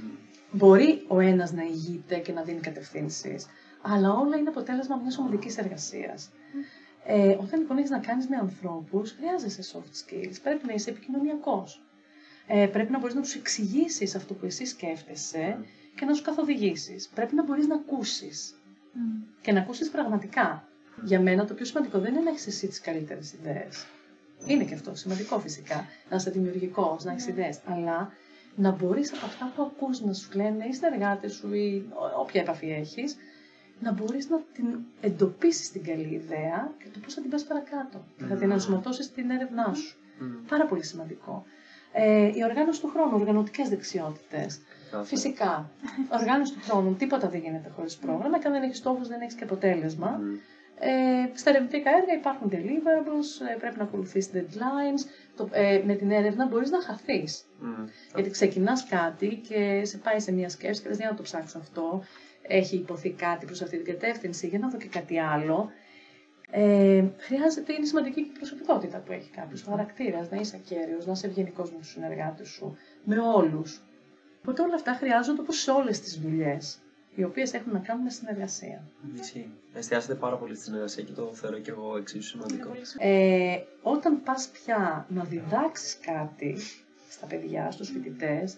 Μπορεί 0.51 1.05
ο 1.09 1.21
ένας 1.21 1.53
να 1.53 1.63
ηγείται 1.63 2.19
και 2.19 2.33
να 2.33 2.43
δίνει 2.43 2.61
κατευθύνσεις, 2.61 3.47
αλλά 3.83 4.13
όλα 4.13 4.37
είναι 4.37 4.49
αποτέλεσμα 4.49 4.97
μιας 4.97 5.19
ομαδικής 5.19 5.59
εργασίας. 5.59 6.29
Mm. 6.31 6.33
Ε, 7.09 7.37
όταν 7.41 7.61
λοιπόν 7.61 7.77
έχεις 7.79 7.91
να 7.91 7.99
κάνεις 7.99 8.29
με 8.29 8.37
ανθρώπους, 8.37 9.13
χρειάζεσαι 9.13 9.63
soft 9.73 9.79
skills. 10.15 10.35
Πρέπει 10.43 10.67
να 10.67 10.73
είσαι 10.73 10.91
επικοινωνιακός. 10.91 11.83
Ε, 12.47 12.67
πρέπει 12.67 12.93
να 12.93 12.99
μπορείς 12.99 13.15
να 13.15 13.21
τους 13.21 13.35
εξηγήσεις 13.35 14.15
αυτό 14.15 14.35
που 14.35 14.47
εσύ 14.47 14.65
σκέφτεσαι 14.67 15.59
και 15.97 16.05
να 16.05 16.15
σου 16.15 16.23
καθοδηγήσεις. 16.23 17.09
Πρέπει 17.15 17.35
να 17.35 17.43
μπορείς 17.43 17.67
να 17.67 17.79
ακούσεις 18.97 19.41
και 19.41 19.53
να 19.53 19.61
ακούσεις 19.61 19.91
πραγματικά. 19.91 20.69
Για 21.05 21.21
μένα 21.21 21.45
το 21.45 21.55
πιο 21.55 21.65
σημαντικό 21.65 21.99
δεν 21.99 22.13
είναι 22.15 22.23
να 22.23 22.31
έχεις 22.31 22.47
εσύ 22.47 22.67
τις 22.69 22.81
καλύτερες 22.81 23.33
ιδέες. 23.33 23.87
Είναι 24.47 24.65
και 24.65 24.75
αυτό 24.75 24.95
σημαντικό 24.95 25.39
φυσικά, 25.39 25.85
να 26.11 26.17
είσαι 26.17 26.31
δημιουργικός, 26.31 27.05
να 27.05 27.13
έχεις 27.13 27.27
ιδέες, 27.27 27.61
αλλά 27.67 28.13
να 28.57 28.71
μπορείς 28.71 29.13
από 29.13 29.27
αυτά 29.27 29.53
που 29.57 29.63
ακούς 29.63 30.01
να 30.01 30.13
σου 30.13 30.29
λένε 30.35 30.65
οι 30.67 30.73
συνεργάτες 30.73 31.35
σου 31.35 31.55
ή 31.55 31.89
όποια 32.21 32.41
επαφή 32.41 32.71
έχεις, 32.71 33.17
να 33.81 33.93
μπορείς 33.93 34.29
να 34.29 34.41
την 34.53 34.79
εντοπίσεις 35.01 35.71
την 35.71 35.85
καλή 35.85 36.09
ιδέα 36.15 36.75
και 36.79 36.89
το 36.93 36.99
πώς 36.99 37.15
θα 37.15 37.21
την 37.21 37.31
πας 37.31 37.45
παρακάτω. 37.45 38.05
Και 38.17 38.25
θα 38.25 38.35
την 38.37 38.51
ενσωματώσεις 38.51 39.05
στην 39.05 39.31
έρευνά 39.31 39.75
σου. 39.75 39.97
Πάρα 40.49 40.67
πολύ 40.67 40.85
σημαντικό. 40.85 41.45
Ε, 41.93 42.27
η 42.35 42.45
οργάνωση 42.45 42.81
του 42.81 42.89
χρόνου, 42.89 43.17
οργανωτικές 43.17 43.69
δεξιότητες. 43.69 44.61
Φυσικά. 45.05 45.71
Οργάνωση 46.09 46.53
του 46.53 46.61
χρόνου, 46.61 46.95
τίποτα 46.95 47.29
δεν 47.29 47.41
γίνεται 47.41 47.69
χωρίς 47.77 47.97
πρόγραμμα 47.97 48.39
και 48.39 48.47
αν 48.47 48.53
δεν 48.53 48.63
έχεις 48.63 48.77
στόχους, 48.77 49.09
δεν 49.09 49.21
έχεις 49.21 49.35
και 49.35 49.45
αποτέλεσμα. 49.45 50.21
Ε, 50.79 51.37
στα 51.39 51.51
ερευνητικά 51.51 51.91
έργα 51.91 52.13
υπάρχουν 52.15 52.51
deliverables, 52.53 53.47
ε, 53.53 53.55
πρέπει 53.59 53.79
να 53.79 53.85
ακολουθήσει 53.85 54.31
deadlines. 54.35 55.01
Το, 55.37 55.49
ε, 55.53 55.83
με 55.85 55.95
την 55.95 56.11
έρευνα 56.11 56.47
μπορείς 56.47 56.71
να 56.71 56.83
χαθείς. 56.83 57.45
Γιατί 58.15 58.31
ξεκινάς 58.31 58.87
κάτι 58.89 59.41
και 59.49 59.85
σε 59.85 59.99
πάει 59.99 60.21
σε 60.21 60.33
μια 60.33 60.49
σκέψη 60.49 60.83
και 60.83 60.89
λες 60.89 60.99
για 60.99 61.09
να 61.11 61.17
το 61.17 61.23
ψάξω 61.23 61.59
αυτό. 61.59 62.03
Έχει 62.43 62.77
υποθεί 62.77 63.11
κάτι 63.11 63.47
προς 63.47 63.63
αυτή 63.63 63.77
την 63.77 63.95
κατεύθυνση, 63.95 64.47
για 64.47 64.59
να 64.59 64.69
δω 64.69 64.79
και 64.79 64.89
κάτι 64.89 65.19
άλλο. 65.19 65.71
Ε, 66.51 67.05
χρειάζεται, 67.19 67.73
είναι 67.73 67.87
σημαντική 67.87 68.23
και 68.23 68.31
η 68.35 68.39
προσωπικότητα 68.39 68.99
που 68.99 69.13
έχει 69.13 69.31
κάποιος, 69.31 69.67
ο 69.67 69.71
χαρακτήρας, 69.71 70.31
να 70.31 70.37
είσαι 70.37 70.61
ακέραιο, 70.65 70.99
να 71.07 71.13
είσαι 71.13 71.27
ευγενικός 71.27 71.73
με 71.73 71.79
τους 71.79 71.91
συνεργάτες 71.91 72.49
σου, 72.49 72.77
με 73.05 73.19
όλους. 73.19 73.86
Οπότε 74.47 74.63
όλα 74.63 74.75
αυτά 74.75 74.93
χρειάζονται 74.93 75.41
όπως 75.41 75.57
σε 75.61 75.71
όλες 75.71 76.01
τις 76.01 76.21
δουλειές, 76.21 76.79
οι 77.15 77.25
οποίες 77.25 77.53
έχουν 77.53 77.73
να 77.73 77.79
κάνουν 77.79 78.03
με 78.03 78.11
συνεργασία. 78.11 78.83
Ισχύει. 79.21 79.51
Εστιάζεται 79.75 80.15
πάρα 80.15 80.37
πολύ 80.37 80.55
στη 80.55 80.65
συνεργασία 80.65 81.03
και 81.03 81.13
το 81.13 81.31
θεωρώ 81.35 81.59
και 81.59 81.71
εγώ 81.71 81.97
εξίσου 81.97 82.23
σημαντικό. 82.29 82.71
Ε, 82.99 83.59
όταν 83.83 84.23
πας 84.23 84.49
πια 84.49 85.07
να 85.09 85.25
διδάξεις 85.25 85.99
κάτι 85.99 86.57
στα 87.09 87.27
παιδιά, 87.27 87.71
στους 87.71 87.89
φοιτητές, 87.89 88.57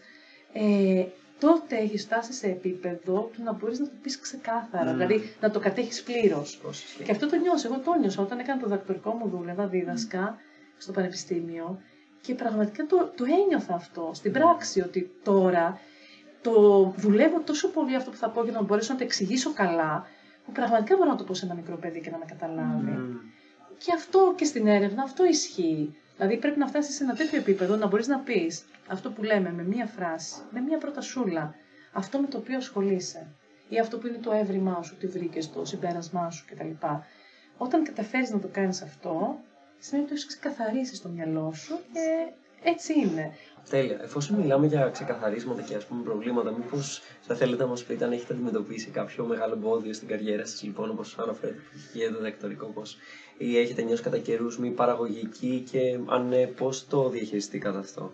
ε, 0.53 1.05
τότε 1.41 1.77
έχεις 1.77 2.03
φτάσει 2.03 2.33
σε 2.33 2.47
επίπεδο 2.47 3.31
του 3.33 3.43
να 3.43 3.53
μπορείς 3.53 3.79
να 3.79 3.87
το 3.87 3.93
πεις 4.03 4.19
ξεκάθαρα, 4.19 4.91
mm. 4.91 4.97
δηλαδή 4.97 5.33
να 5.41 5.51
το 5.51 5.59
κατέχεις 5.59 6.03
πλήρως. 6.03 6.61
Και 7.05 7.11
αυτό 7.11 7.29
το 7.29 7.37
νιώσα. 7.37 7.69
Εγώ 7.69 7.79
το 7.79 7.95
νιώσα 8.01 8.23
όταν 8.23 8.39
έκανα 8.39 8.61
το 8.61 8.69
δακτορικό 8.69 9.13
μου 9.13 9.29
δούλευα, 9.29 9.67
δίδασκα 9.67 10.35
mm. 10.35 10.41
στο 10.79 10.93
πανεπιστήμιο 10.93 11.81
και 12.29 12.35
πραγματικά 12.35 12.87
το, 12.87 13.13
το 13.17 13.25
ένιωθα 13.25 13.75
αυτό 13.75 14.11
στην 14.15 14.33
πράξη, 14.33 14.81
ότι 14.81 15.11
τώρα 15.23 15.81
το 16.43 16.53
δουλεύω 16.97 17.41
τόσο 17.41 17.69
πολύ 17.69 17.95
αυτό 17.95 18.11
που 18.11 18.17
θα 18.17 18.29
πω 18.31 18.43
για 18.45 18.53
να 18.53 18.63
μπορέσω 18.63 18.93
να 18.93 18.99
το 18.99 19.05
εξηγήσω 19.05 19.53
καλά, 19.53 20.07
που 20.45 20.53
πραγματικά 20.53 20.97
μπορώ 20.97 21.11
να 21.11 21.17
το 21.17 21.25
πω 21.25 21.35
σε 21.35 21.45
ένα 21.45 21.55
μικρό 21.55 21.77
παιδί 21.77 22.01
και 22.01 22.11
να 22.11 22.19
με 22.19 22.25
καταλάβει. 22.25 22.95
Mm. 22.97 23.21
Και 23.79 23.93
αυτό 23.95 24.35
και 24.37 24.45
στην 24.45 24.67
έρευνα, 24.67 25.03
αυτό 25.03 25.25
ισχύει. 25.25 25.97
Δηλαδή 26.17 26.37
πρέπει 26.37 26.59
να 26.59 26.67
φτάσεις 26.67 26.95
σε 26.95 27.05
ένα 27.05 27.15
τέτοιο 27.15 27.39
επίπεδο 27.39 27.77
να 27.77 27.87
μπορείς 27.87 28.07
να 28.07 28.19
πεις 28.19 28.65
αυτό 28.89 29.11
που 29.11 29.23
λέμε 29.23 29.53
με 29.53 29.63
μία 29.63 29.87
φράση, 29.87 30.35
με 30.51 30.61
μία 30.61 30.79
προτασούλα, 30.79 31.55
αυτό 31.93 32.19
με 32.19 32.27
το 32.27 32.39
οποίο 32.39 32.57
ασχολείσαι 32.57 33.27
ή 33.69 33.79
αυτό 33.79 33.99
που 33.99 34.07
είναι 34.07 34.19
το 34.19 34.33
έβριμά 34.33 34.83
σου, 34.83 34.97
τι 34.97 35.07
βρήκες, 35.07 35.53
το 35.53 35.65
συμπέρασμά 35.65 36.31
σου 36.31 36.45
κτλ. 36.51 36.87
Όταν 37.57 37.85
καταφέρεις 37.85 38.31
να 38.31 38.39
το 38.39 38.49
κάνεις 38.53 38.83
αυτό, 38.83 39.39
σημαίνει 39.79 40.07
ότι 40.07 40.15
το 40.15 40.21
έχεις 40.21 40.27
ξεκαθαρίσει 40.27 40.95
στο 40.95 41.09
μυαλό 41.09 41.53
σου 41.55 41.79
και 41.93 42.33
έτσι 42.63 42.93
είναι. 43.01 43.33
Τέλεια. 43.71 43.99
Εφόσον 44.03 44.37
μιλάμε 44.37 44.67
για 44.67 44.89
ξεκαθαρίσματα 44.89 45.63
και 45.63 45.75
ας 45.75 45.85
πούμε 45.85 46.03
προβλήματα, 46.03 46.51
μήπως 46.51 47.03
θα 47.21 47.35
θέλετε 47.35 47.63
να 47.63 47.69
μας 47.69 47.85
πείτε 47.85 48.05
αν 48.05 48.13
έχετε 48.13 48.33
αντιμετωπίσει 48.35 48.91
κάποιο 48.91 49.25
μεγάλο 49.25 49.53
εμπόδιο 49.55 49.93
στην 49.93 50.09
καριέρα 50.09 50.47
σας, 50.47 50.63
λοιπόν, 50.63 50.91
όπως 50.91 51.19
αναφέρετε 51.19 51.61
για 51.93 52.13
το 52.13 52.21
δεκτορικό, 52.21 52.67
πώς 52.67 52.97
ή 53.39 53.59
έχετε 53.59 53.83
νιώσει 53.83 54.03
κατά 54.03 54.19
καιρούς 54.19 54.59
μη 54.59 54.71
παραγωγική 54.71 55.65
και 55.71 55.99
αν 56.07 56.29
ναι, 56.29 56.47
πώς 56.47 56.87
το 56.87 57.09
διαχειριστήκατε 57.09 57.79
αυτό; 57.79 58.13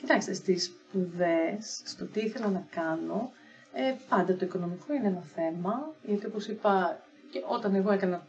Κοιτάξτε, 0.00 0.34
στις 0.34 0.64
σπουδές, 0.64 1.80
στο 1.84 2.04
τι 2.04 2.20
ήθελα 2.20 2.48
να 2.48 2.66
κάνω, 2.70 3.32
ε, 3.72 3.94
πάντα 4.08 4.36
το 4.36 4.44
οικονομικό 4.44 4.94
είναι 4.94 5.06
ένα 5.08 5.22
θέμα, 5.34 5.92
γιατί 6.02 6.26
όπως 6.26 6.46
είπα, 6.46 7.00
και 7.30 7.42
όταν 7.48 7.74
εγώ 7.74 7.92
έκανα, 7.92 8.26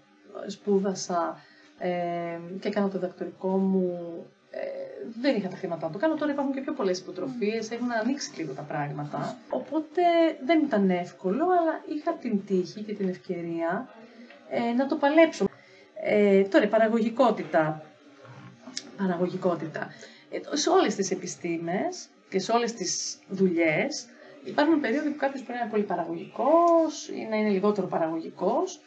σπούδασα 0.48 1.40
ε, 1.80 2.40
και 2.60 2.68
έκανα 2.68 2.90
το 2.90 3.00
δακτορικό 3.00 3.48
μου, 3.58 4.26
ε, 4.52 4.60
δεν 5.22 5.36
είχα 5.36 5.48
τα 5.50 5.56
χρήματα 5.56 5.86
να 5.88 5.92
το 5.92 5.98
κάνω. 6.00 6.16
Τώρα 6.16 6.32
υπάρχουν 6.32 6.54
και 6.54 6.62
πιο 6.62 6.74
πολλές 6.74 7.00
υποτροφίες, 7.00 7.72
έχουν 7.72 7.92
ανοίξει 7.92 8.32
λίγο 8.38 8.54
τα 8.54 8.62
πράγματα. 8.62 9.38
Οπότε 9.50 10.02
δεν 10.46 10.60
ήταν 10.64 10.90
εύκολο, 10.90 11.44
αλλά 11.44 11.82
είχα 11.96 12.14
την 12.14 12.46
τύχη 12.46 12.82
και 12.82 12.94
την 12.94 13.10
ευκαιρία 13.10 13.90
ε, 14.50 14.74
να 14.74 14.88
το 14.88 14.96
παλέψω. 14.96 15.46
Ε, 16.04 16.42
τώρα, 16.42 16.68
παραγωγικότητα. 16.68 17.82
Παραγωγικότητα. 18.98 19.94
Ε, 20.30 20.56
σε 20.56 20.70
όλες 20.70 20.96
τις 20.96 21.12
επιστήμες 21.12 22.08
και 22.30 22.40
σε 22.40 22.52
όλες 22.52 22.74
τις 22.74 23.18
δουλειές 23.30 24.06
υπάρχουν 24.44 24.80
περίοδοι 24.80 25.10
που 25.10 25.18
κάποιος 25.18 25.42
πρέπει 25.44 25.58
να 25.58 25.64
είναι 25.64 25.72
πολύ 25.72 25.84
παραγωγικός 25.84 27.08
ή 27.10 27.28
να 27.30 27.36
είναι 27.38 27.50
λιγότερο 27.50 27.88
παραγωγικός. 27.88 28.80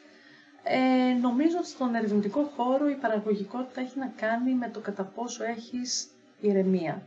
Ε, 0.71 1.13
νομίζω 1.21 1.57
ότι 1.59 1.69
στον 1.69 1.95
ερευνητικό 1.95 2.53
χώρο 2.57 2.89
η 2.89 2.95
παραγωγικότητα 2.95 3.81
έχει 3.81 3.99
να 3.99 4.13
κάνει 4.17 4.55
με 4.55 4.69
το 4.69 4.81
κατά 4.81 5.03
πόσο 5.03 5.45
έχεις 5.45 6.09
ηρεμία 6.41 7.03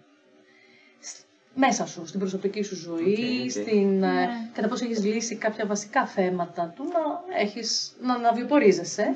μέσα 1.55 1.85
σου, 1.85 2.05
στην 2.05 2.19
προσωπική 2.19 2.61
σου 2.61 2.75
ζωή, 2.75 3.49
στην, 3.49 4.03
ε, 4.03 4.07
ναι. 4.07 4.27
κατά 4.53 4.67
πόσο 4.67 4.85
έχεις 4.85 5.03
λύσει 5.03 5.35
κάποια 5.35 5.65
βασικά 5.65 6.05
θέματα 6.05 6.73
του, 6.75 6.83
να, 6.83 7.35
έχεις, 7.39 7.95
να, 8.01 8.17
να 8.17 8.33
βιοπορίζεσαι. 8.33 9.15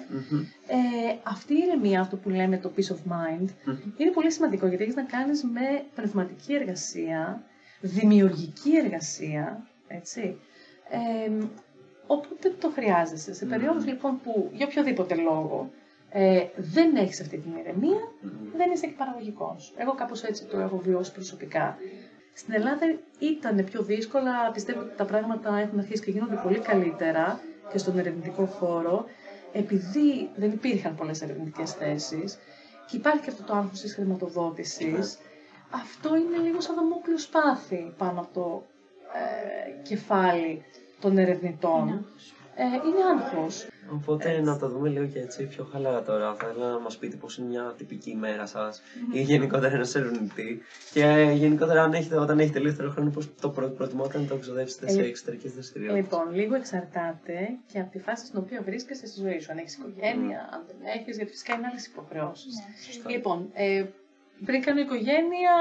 Ε, 0.67 1.15
αυτή 1.23 1.53
η 1.53 1.57
ηρεμία, 1.57 1.99
αυτό 2.01 2.15
που 2.15 2.29
λέμε 2.29 2.57
το 2.57 2.71
peace 2.77 2.91
of 2.93 3.11
mind, 3.11 3.47
είναι 3.97 4.11
πολύ 4.13 4.31
σημαντικό 4.31 4.67
γιατί 4.67 4.83
έχεις 4.83 4.95
να 4.95 5.03
κάνεις 5.03 5.43
με 5.43 5.83
πνευματική 5.95 6.53
εργασία, 6.53 7.43
δημιουργική 7.81 8.77
εργασία, 8.83 9.67
έτσι. 9.87 10.39
Ε, 10.89 11.31
οπότε 12.07 12.49
το 12.59 12.69
χρειάζεσαι. 12.69 13.33
Σε 13.33 13.45
περιόδους 13.45 13.85
λοιπόν 13.85 14.19
που 14.23 14.49
για 14.53 14.65
οποιοδήποτε 14.65 15.15
λόγο 15.15 15.69
ε, 16.09 16.45
δεν 16.55 16.95
έχεις 16.95 17.21
αυτή 17.21 17.37
την 17.37 17.51
ηρεμία, 17.55 17.99
δεν 18.57 18.71
είσαι 18.71 18.85
και 18.85 18.93
παραγωγικός. 18.97 19.73
Εγώ 19.77 19.93
κάπως 19.95 20.23
έτσι 20.23 20.45
το 20.45 20.59
έχω 20.59 20.77
βιώσει 20.77 21.11
προσωπικά. 21.13 21.77
Στην 22.33 22.53
Ελλάδα 22.53 22.95
ήταν 23.19 23.63
πιο 23.63 23.81
δύσκολα. 23.83 24.51
Πιστεύω 24.53 24.79
ότι 24.79 24.95
τα 24.95 25.05
πράγματα 25.05 25.57
έχουν 25.57 25.79
αρχίσει 25.79 26.03
και 26.03 26.11
γίνονται 26.11 26.39
πολύ 26.43 26.59
καλύτερα 26.59 27.39
και 27.71 27.77
στον 27.77 27.97
ερευνητικό 27.99 28.45
χώρο, 28.45 29.05
επειδή 29.53 30.29
δεν 30.35 30.51
υπήρχαν 30.51 30.95
πολλές 30.95 31.21
ερευνητικές 31.21 31.71
θέσεις 31.71 32.37
και 32.87 32.97
υπάρχει 32.97 33.21
και 33.23 33.29
αυτό 33.29 33.43
το 33.43 33.53
άγχος 33.53 33.79
της 33.81 33.93
χρηματοδότησης. 33.93 35.17
Αυτό 35.69 36.15
είναι 36.15 36.37
λίγο 36.43 36.61
σαν 36.61 36.75
δαμόκλειο 36.75 37.17
σπάθη 37.17 37.93
πάνω 37.97 38.19
από 38.19 38.33
το 38.33 38.65
ε, 39.13 39.81
κεφάλι 39.81 40.63
των 41.01 41.17
ερευνητών. 41.17 42.05
Ε, 42.57 42.63
είναι 42.63 43.21
άγχος. 43.23 43.67
Οπότε 43.91 44.41
να 44.41 44.57
το 44.57 44.69
δούμε 44.69 44.89
λίγο 44.89 45.05
και 45.05 45.19
έτσι 45.19 45.43
πιο 45.43 45.63
χαλαρά 45.71 46.01
τώρα. 46.03 46.35
Θα 46.35 46.47
ήθελα 46.49 46.71
να 46.71 46.79
μας 46.79 46.97
πείτε 46.97 47.15
πώς 47.15 47.37
είναι 47.37 47.47
μια 47.47 47.73
τυπική 47.77 48.09
ημέρα 48.09 48.45
σας 48.45 48.81
ή 49.11 49.21
γενικότερα 49.21 49.73
ενό 49.73 49.87
ερευνητή. 49.95 50.61
Και 50.93 51.03
ε, 51.03 51.31
γενικότερα, 51.31 51.83
αν 51.83 51.93
έχετε, 51.93 52.17
όταν 52.17 52.39
έχετε 52.39 52.59
ελεύθερο 52.59 52.89
χρόνο, 52.89 53.09
πώς 53.09 53.35
το 53.41 53.49
προτιμάτε 53.49 54.19
να 54.19 54.25
το 54.25 54.37
ξοδέψετε 54.37 54.89
σε 54.89 55.01
ε, 55.01 55.05
εξωτερικές 55.05 55.53
δραστηριότητες; 55.53 56.03
Λοιπόν, 56.03 56.33
λίγο 56.35 56.55
εξαρτάται 56.55 57.57
και 57.71 57.79
από 57.79 57.91
τη 57.91 57.99
φάση 57.99 58.25
στην 58.25 58.39
οποία 58.39 58.61
βρίσκεσαι 58.61 59.07
στη 59.07 59.21
ζωή 59.21 59.39
σου. 59.39 59.51
Αν 59.51 59.57
έχεις 59.57 59.75
οικογένεια, 59.75 60.49
αν 60.53 60.63
δεν 60.67 60.77
έχεις, 60.99 61.15
γιατί 61.15 61.31
φυσικά 61.31 61.53
είναι 61.53 61.67
άλλες 61.67 61.85
υποχρεώσεις. 61.85 62.53
Ναι, 63.05 63.11
λοιπόν, 63.13 63.49
ε, 63.53 63.85
πριν 64.45 64.61
κάνω 64.61 64.79
οικογένεια, 64.79 65.53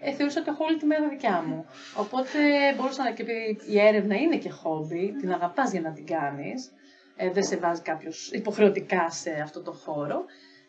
ε, 0.00 0.12
θεωρούσα 0.12 0.40
ότι 0.40 0.50
έχω 0.50 0.64
όλη 0.64 0.76
τη 0.76 0.86
μέρα 0.86 1.08
δικιά 1.08 1.44
μου. 1.46 1.66
Οπότε 1.96 2.38
μπορούσα 2.76 3.02
να. 3.02 3.10
και 3.10 3.24
η 3.68 3.80
έρευνα 3.80 4.14
είναι 4.14 4.36
και 4.36 4.50
χόμπι, 4.50 5.14
την 5.20 5.32
αγαπάς 5.32 5.72
για 5.72 5.80
να 5.80 5.92
την 5.92 6.06
κάνεις 6.06 6.70
ε, 7.16 7.30
δεν 7.30 7.42
σε 7.42 7.56
βάζει 7.56 7.82
κάποιος 7.82 8.30
υποχρεωτικά 8.32 9.10
σε 9.10 9.30
αυτό 9.30 9.62
το 9.62 9.72
χώρο, 9.72 10.24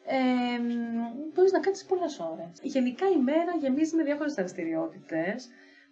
ε, 0.06 0.60
μπορείς 1.34 1.52
να 1.52 1.60
κάνεις 1.60 1.86
πολλές 1.86 2.20
ώρες. 2.20 2.60
Γενικά 2.62 3.06
η 3.10 3.18
μέρα 3.22 3.52
γεμίζει 3.60 3.96
με 3.96 4.04
διάφορες 4.04 4.34
δραστηριότητες. 4.34 5.50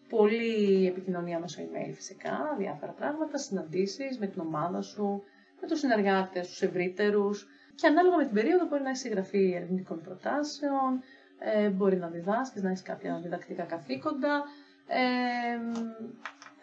Πολλή 0.10 0.88
επικοινωνία 0.88 1.39
μέσω 1.39 1.62
email 1.62 1.91
φυσικά, 1.93 2.56
διάφορα 2.58 2.91
πράγματα, 2.91 3.38
συναντήσεις 3.38 4.19
με 4.19 4.28
την 4.28 4.41
ομάδα 4.41 4.82
σου, 4.82 5.23
με 5.62 5.67
τους 5.67 5.80
συνεργάτες, 5.80 6.47
τους 6.47 6.62
ευρύτερους 6.62 7.47
και 7.75 7.88
ανάλογα 7.88 8.17
με 8.17 8.25
την 8.25 8.34
περίοδο 8.34 8.65
μπορεί 8.65 8.82
να 8.82 8.89
έχει 8.89 8.97
συγγραφή 8.97 9.54
ερευνητικών 9.56 10.01
προτάσεων, 10.01 11.04
ε, 11.39 11.69
μπορεί 11.69 11.95
να 11.98 12.08
διδάσκεις, 12.08 12.62
να 12.62 12.69
έχεις 12.69 12.82
κάποια 12.82 13.19
διδακτικά 13.24 13.63
καθήκοντα, 13.63 14.43
ε, 14.88 15.58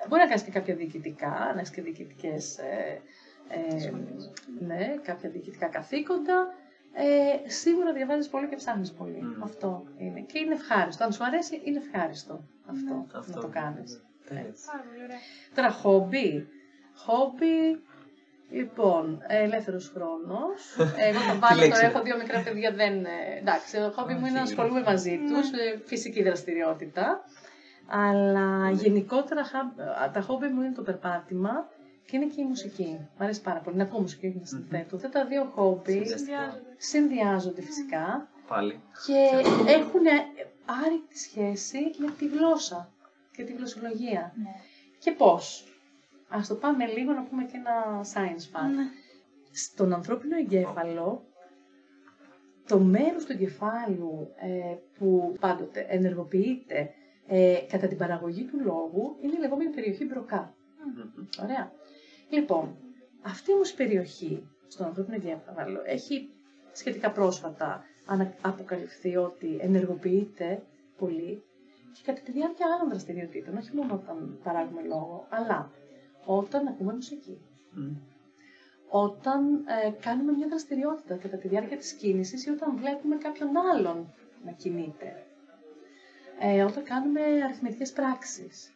μπορεί 0.09 0.21
να 0.21 0.27
κάνεις 0.27 0.43
και 0.43 0.51
κάποια 0.51 0.75
διοικητικά, 0.75 1.51
να 1.55 1.59
έχεις 1.61 1.71
και 1.71 1.83
διοικητικές 1.83 2.59
ε, 2.59 3.01
ε, 3.49 3.93
ναι, 4.67 4.97
κάποια 5.03 5.31
διοικητικά 5.31 5.67
καθήκοντα. 5.67 6.55
Ε, 6.95 7.49
σίγουρα 7.49 7.93
διαβάζεις 7.93 8.29
πολύ 8.29 8.49
και 8.49 8.57
ψάχνεις 8.57 8.93
πολύ. 8.93 9.37
Αυτό 9.43 9.85
είναι. 9.99 10.21
Και 10.21 10.39
είναι 10.39 10.55
ευχάριστο. 10.55 11.05
Αν 11.05 11.13
σου 11.13 11.25
αρέσει, 11.25 11.61
είναι 11.65 11.79
ευχάριστο 11.79 12.45
αυτό, 12.67 12.95
ναι. 12.95 13.19
αυτό 13.19 13.35
να 13.35 13.41
το 13.41 13.49
κάνεις. 13.49 14.03
Έτσι. 14.29 14.67
Πάρα 14.67 14.83
πολύ 14.89 15.03
ωραία. 15.05 15.17
Τώρα, 15.55 15.71
χόμπι. 15.71 16.49
Χόμπι, 16.95 17.83
λοιπόν, 18.53 19.23
ελεύθερος 19.27 19.93
χρόνος. 19.95 20.77
Εγώ 21.09 21.19
τα 21.29 21.35
βάλω 21.39 21.61
λέξη 21.61 21.71
τώρα, 21.71 21.83
είναι; 21.83 21.93
έχω 21.95 22.03
δύο 22.03 22.17
μικρά 22.17 22.43
παιδιά, 22.43 22.71
δεν. 22.73 23.05
ε, 23.05 23.11
Εντάξει, 23.41 23.77
το 23.77 23.93
χόμπι 23.97 24.13
μου 24.15 24.27
είναι 24.27 24.37
να 24.37 24.43
Όχι. 24.43 24.53
ασχολούμαι 24.53 24.83
μαζί 24.83 25.11
Ναι. 25.11 25.29
τους, 25.29 25.49
φυσική 25.87 26.23
δραστηριότητα. 26.23 27.25
Αλλά 27.87 28.71
γενικότερα 28.71 29.45
χα- 29.45 30.11
τα 30.11 30.21
χόμπι 30.21 30.47
μου 30.47 30.63
είναι 30.63 30.73
το 30.75 30.83
περπάτημα 30.83 31.69
και 32.07 32.17
είναι 32.17 32.27
και 32.27 32.41
η 32.41 32.45
μουσική. 32.45 33.09
Μ' 33.19 33.23
αρέσει 33.23 33.43
πάρα 33.43 33.59
πολύ 33.61 33.77
να 33.77 33.83
ακούω 33.83 34.01
μουσική 34.01 34.31
και 34.33 34.39
να 34.39 34.47
συνθέτω. 34.47 34.97
Αυτά 34.97 35.09
τα 35.09 35.25
δύο 35.25 35.45
χόμπι 35.55 35.91
Συνδυαστικά. 35.93 36.17
Συνδυάζονται. 36.19 36.75
συνδυάζονται 36.77 37.63
φυσικά 37.63 38.29
Πάλι. 38.49 38.81
και 39.07 39.29
έχουν 39.73 40.01
άρρηκτη 40.85 41.19
σχέση 41.19 41.79
με 41.99 42.11
τη 42.19 42.27
γλώσσα 42.27 42.91
και 43.37 43.43
τη 43.45 43.53
γλωσσολογία. 43.53 44.33
Ναι. 44.43 44.51
Και 44.99 45.11
πώς; 45.13 45.65
Ας 46.33 46.49
το 46.49 46.55
πάμε 46.55 46.87
λίγο 46.87 47.13
να 47.13 47.23
πούμε 47.23 47.45
και 47.45 47.57
ένα 47.57 48.01
science 48.15 48.57
fact. 48.57 48.75
Ναι. 48.77 48.85
Στον 49.53 49.93
ανθρώπινο 49.93 50.37
εγκέφαλο, 50.37 51.27
το 52.67 52.79
μέρος 52.79 53.25
του 53.25 53.33
εγκεφάλου 53.33 54.29
ε, 54.37 54.77
που 54.99 55.37
πάντοτε 55.41 55.87
ενεργοποιείται 55.89 56.91
ε, 57.27 57.59
κατά 57.69 57.87
την 57.87 57.99
παραγωγή 57.99 58.45
του 58.45 58.61
λόγου 58.65 59.17
είναι 59.21 59.37
η 59.37 59.39
λεγόμενη 59.41 59.71
περιοχή 59.71 60.05
μπροκά. 60.05 60.55
Ωραία. 61.43 61.73
Λοιπόν, 62.31 62.77
αυτή 63.23 63.53
όμως 63.53 63.71
η 63.71 63.77
περιοχή 63.77 64.49
στον 64.69 64.87
ανθρώπινο 64.87 65.17
εγκέφαλο 65.17 65.81
έχει 65.87 66.31
σχετικά 66.73 67.11
πρόσφατα 67.11 67.85
ανα- 68.07 68.35
αποκαλυφθεί 68.41 69.17
ότι 69.17 69.57
ενεργοποιείται 69.61 70.63
πολύ 70.99 71.43
και 71.93 72.01
κατά 72.05 72.21
τη 72.21 72.33
διάρκεια 72.33 72.67
άλλων 72.75 72.89
δραστηριοτήτων, 72.89 73.57
όχι 73.57 73.77
μόνο 73.77 73.95
όταν 73.95 74.39
παράγουμε 74.43 74.83
λόγο, 74.83 75.27
αλλά 75.29 75.71
όταν 76.25 76.67
ακούμε 76.67 76.93
μουσική, 76.93 77.39
Μμ. 77.71 77.91
όταν 78.89 79.55
ε, 79.85 79.91
κάνουμε 80.03 80.33
μια 80.33 80.49
δραστηριότητα 80.49 81.15
κατά 81.17 81.37
τη 81.37 81.49
διάρκεια 81.49 81.77
της 81.77 81.93
κίνησης 81.93 82.47
ή 82.47 82.51
όταν 82.51 82.77
βλέπουμε 82.77 83.17
κάποιον 83.17 83.49
άλλον 83.57 84.15
να 84.45 84.53
κινείται. 84.53 85.27
Ε, 86.41 86.63
όταν 86.63 86.85
κάνουμε 86.85 87.21
αριθμητικές 87.45 87.93
πράξεις. 87.93 88.73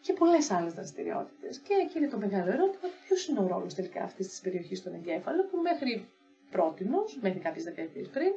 Και 0.00 0.12
πολλές 0.12 0.50
άλλες 0.50 0.72
δραστηριότητες. 0.72 1.58
Και 1.58 1.74
εκεί 1.84 1.98
είναι 1.98 2.08
το 2.08 2.18
μεγάλο 2.18 2.50
ερώτημα, 2.52 2.88
ποιος 3.06 3.26
είναι 3.28 3.40
ο 3.40 3.46
ρόλος 3.46 3.74
τελικά 3.74 4.02
αυτής 4.02 4.28
της 4.28 4.40
περιοχής 4.40 4.78
στον 4.78 4.94
εγκέφαλο, 4.94 5.44
που 5.44 5.56
μέχρι 5.62 6.08
πρότινος, 6.50 7.18
μέχρι 7.22 7.38
κάποιες 7.38 7.64
δεκαετίες 7.64 8.08
πριν, 8.08 8.32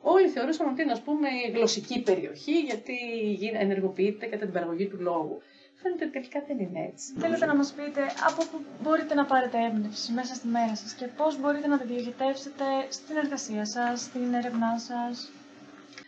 όλοι 0.00 0.28
θεωρούσαν 0.28 0.68
ότι 0.68 0.82
είναι 0.82 0.92
ας 0.92 1.02
πούμε 1.02 1.28
η 1.46 1.50
γλωσσική 1.50 2.02
περιοχή, 2.02 2.60
γιατί 2.60 2.94
γι- 3.34 3.50
ενεργοποιείται 3.54 4.26
κατά 4.26 4.44
την 4.44 4.52
παραγωγή 4.54 4.86
του 4.86 5.00
λόγου. 5.00 5.40
Φαίνεται 5.82 6.04
ότι 6.04 6.12
τελικά 6.12 6.42
δεν 6.46 6.58
είναι 6.58 6.86
έτσι. 6.92 7.12
Θέλετε 7.18 7.46
να 7.46 7.54
μας 7.56 7.72
πείτε 7.72 8.00
από 8.28 8.42
πού 8.50 8.60
μπορείτε 8.82 9.14
να 9.14 9.24
πάρετε 9.24 9.58
έμπνευση 9.66 10.12
μέσα 10.12 10.34
στη 10.34 10.46
μέρα 10.48 10.74
σας 10.76 10.92
και 10.94 11.06
πώς 11.06 11.40
μπορείτε 11.40 11.66
να 11.66 11.78
τη 11.78 11.86
διοχετεύσετε 11.86 12.64
στην 12.88 13.16
εργασία 13.16 13.64
σας, 13.64 14.00
στην 14.00 14.34
έρευνά 14.34 14.78
σας; 14.78 15.30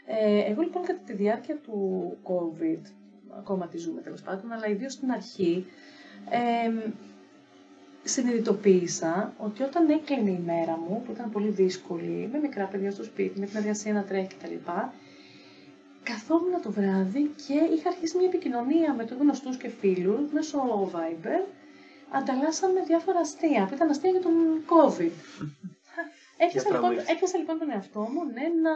Ε, 0.06 0.50
εγώ 0.50 0.62
λοιπόν 0.62 0.82
κατά 0.84 1.00
τη 1.06 1.12
διάρκεια 1.12 1.56
του 1.56 1.76
COVID, 2.24 2.80
ακόμα 3.38 3.66
τη 3.68 3.78
ζούμε 3.78 4.00
τέλος 4.00 4.22
πάντων, 4.22 4.52
αλλά 4.52 4.66
ιδίως 4.66 4.92
στην 4.92 5.10
αρχή, 5.10 5.66
ε, 6.30 6.90
συνειδητοποίησα 8.04 9.34
ότι 9.38 9.62
όταν 9.62 9.90
έκλεινε 9.90 10.30
η 10.30 10.42
μέρα 10.46 10.76
μου, 10.78 11.02
που 11.06 11.12
ήταν 11.12 11.30
πολύ 11.30 11.48
δύσκολη, 11.48 12.28
με 12.32 12.38
μικρά 12.38 12.64
παιδιά 12.66 12.90
στο 12.90 13.04
σπίτι, 13.04 13.40
με 13.40 13.46
την 13.46 13.56
εργασία 13.56 13.92
να 13.92 14.02
τρέχει 14.04 14.28
κτλ., 14.28 14.70
καθόμουν 16.02 16.62
το 16.62 16.70
βράδυ 16.72 17.34
και 17.46 17.54
είχα 17.74 17.88
αρχίσει 17.88 18.16
μια 18.16 18.26
επικοινωνία 18.26 18.94
με 18.94 19.04
τους 19.06 19.16
γνωστούς 19.16 19.56
και 19.56 19.68
φίλους 19.68 20.32
μέσω 20.32 20.90
Viber. 20.94 21.46
Ανταλλάσσαμε 22.10 22.80
διάφορα 22.82 23.18
αστεία, 23.18 23.66
που 23.66 23.74
ήταν 23.74 23.90
αστεία 23.90 24.10
για 24.10 24.20
τον 24.20 24.34
COVID. 24.72 25.10
Έπιασα 26.36 26.68
Για 26.68 26.70
λοιπόν, 26.70 26.80
τραγούδι. 26.80 27.12
έπιασα 27.12 27.38
λοιπόν 27.38 27.58
τον 27.58 27.70
εαυτό 27.70 28.00
μου 28.00 28.24
ναι, 28.24 28.46
να, 28.62 28.74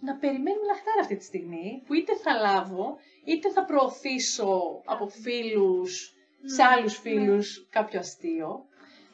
να 0.00 0.14
περιμένουμε 0.20 0.66
λαχτάρα 0.66 1.00
αυτή 1.00 1.16
τη 1.16 1.24
στιγμή, 1.24 1.82
που 1.86 1.94
είτε 1.94 2.16
θα 2.16 2.32
λάβω, 2.34 2.98
είτε 3.24 3.50
θα 3.50 3.64
προωθήσω 3.64 4.82
από 4.84 5.08
φίλους 5.08 6.14
σε 6.44 6.62
Ναι, 6.62 6.68
άλλους 6.68 6.98
φίλους 6.98 7.66
κάποιο 7.70 7.98
αστείο. 7.98 8.64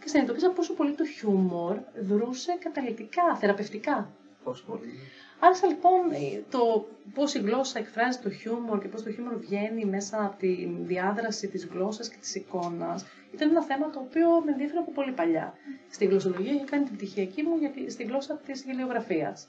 Και 0.01 0.09
συνειδητοποίησα 0.09 0.51
πόσο 0.51 0.75
πολύ 0.75 0.93
το 0.95 1.07
χιούμορ 1.07 1.79
δρούσε 2.01 2.57
καταλυτικά, 2.61 3.37
θεραπευτικά. 3.37 4.15
Πόσο 4.45 4.65
πολύ. 4.67 4.93
Άρχισα 5.41 5.67
λοιπόν 5.67 6.11
ε, 6.13 6.43
το 6.51 6.89
πώς 7.15 7.35
η 7.35 7.39
γλώσσα 7.39 7.79
εκφράζει 7.79 8.19
το 8.19 8.31
χιούμορ 8.31 8.81
και 8.81 8.89
πώς 8.89 9.03
το 9.03 9.13
χιούμορ 9.13 9.37
βγαίνει 9.37 9.85
μέσα 9.85 10.25
από 10.25 10.37
τη 10.37 10.69
διάδραση 10.81 11.49
της 11.49 11.67
γλώσσας 11.67 12.09
και 12.09 12.17
της 12.21 12.35
εικόνας. 12.35 13.07
Ήταν 13.35 13.51
ένα 13.51 13.63
θέμα 13.63 13.91
το 13.91 13.99
οποίο 13.99 14.29
με 14.45 14.51
ενδιαφέρει 14.51 14.79
από 14.79 14.91
πολύ 14.93 15.13
παλιά. 15.13 15.55
Στη 15.91 16.05
γλωσσολογία 16.05 16.53
είχα 16.53 16.65
κάνει 16.65 16.85
την 16.85 16.97
πτυχιακή 16.97 17.43
μου 17.43 17.57
γιατί, 17.57 17.91
στη 17.91 18.03
γλώσσα 18.03 18.41
της 18.47 18.63
γελιογραφίας. 18.63 19.49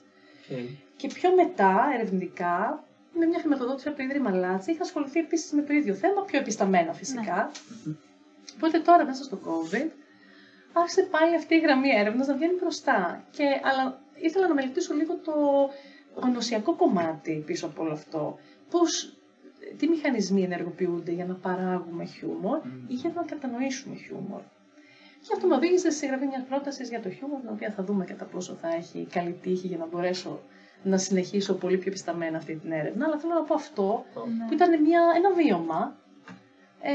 Οκ. 0.50 0.58
Και 0.96 1.08
πιο 1.08 1.34
μετά, 1.34 1.90
ερευνητικά, 1.94 2.84
με 3.18 3.26
μια 3.26 3.38
χρηματοδότηση 3.38 3.88
από 3.88 3.96
το 3.96 4.02
Ίδρυμα 4.02 4.30
Λάτση, 4.30 4.70
είχα 4.70 4.82
ασχοληθεί 4.82 5.20
επίσης 5.20 5.52
με 5.52 5.62
το 5.62 5.72
ίδιο 5.72 5.94
θέμα, 5.94 6.22
πιο 6.24 6.38
επισταμένα 6.38 6.92
φυσικά. 6.92 7.50
Οπότε 8.56 8.78
τώρα, 8.78 9.04
μέσα 9.04 9.24
στο 9.24 9.38
COVID, 9.46 9.88
άρχισε 10.72 11.02
πάλι 11.02 11.34
αυτή 11.34 11.54
η 11.54 11.58
γραμμή 11.58 11.88
έρευνας 11.90 12.26
να 12.26 12.34
βγαίνει 12.34 12.54
μπροστά. 12.60 13.24
Και, 13.30 13.44
αλλά 13.62 14.00
ήθελα 14.20 14.48
να 14.48 14.54
μελετήσω 14.54 14.94
λίγο 14.94 15.14
το 15.24 15.32
γνωσιακό 16.14 16.74
κομμάτι 16.76 17.42
πίσω 17.46 17.66
από 17.66 17.82
όλο 17.82 17.92
αυτό. 17.92 18.38
Πώς, 18.70 19.16
τι 19.78 19.88
μηχανισμοί 19.88 20.42
ενεργοποιούνται 20.42 21.12
για 21.12 21.24
να 21.26 21.34
παράγουμε 21.34 22.04
χιούμορ 22.04 22.58
ή 22.86 22.94
για 22.94 23.12
να 23.14 23.22
κατανοήσουμε 23.22 23.96
χιούμορ. 23.96 24.40
Και 25.22 25.32
αυτό 25.34 25.46
με 25.46 25.54
οδήγησε 25.54 25.90
στη 25.90 25.98
συγγραφή 25.98 26.26
μιας 26.26 26.42
πρότασης 26.48 26.88
για 26.88 27.00
το 27.00 27.10
χιούμορ, 27.10 27.40
την 27.40 27.48
οποία 27.52 27.70
θα 27.76 27.82
δούμε 27.84 28.04
κατά 28.04 28.24
πόσο 28.24 28.54
θα 28.54 28.68
έχει 28.68 29.06
καλή 29.12 29.32
τύχη 29.42 29.66
για 29.66 29.76
να 29.76 29.86
μπορέσω 29.86 30.40
να 30.82 30.96
συνεχίσω 30.98 31.54
πολύ 31.54 31.76
πιο 31.78 31.90
πισταμένα 31.90 32.36
αυτή 32.36 32.54
την 32.56 32.72
έρευνα. 32.72 33.04
Αλλά 33.04 33.18
θέλω 33.18 33.34
να 33.34 33.42
πω 33.42 33.54
αυτό 33.54 34.04
Ναι. 34.14 34.46
που 34.46 34.52
ήταν 34.52 34.82
μια, 34.82 35.00
ένα 35.16 35.32
βίωμα, 35.32 35.96
ε, 36.80 36.92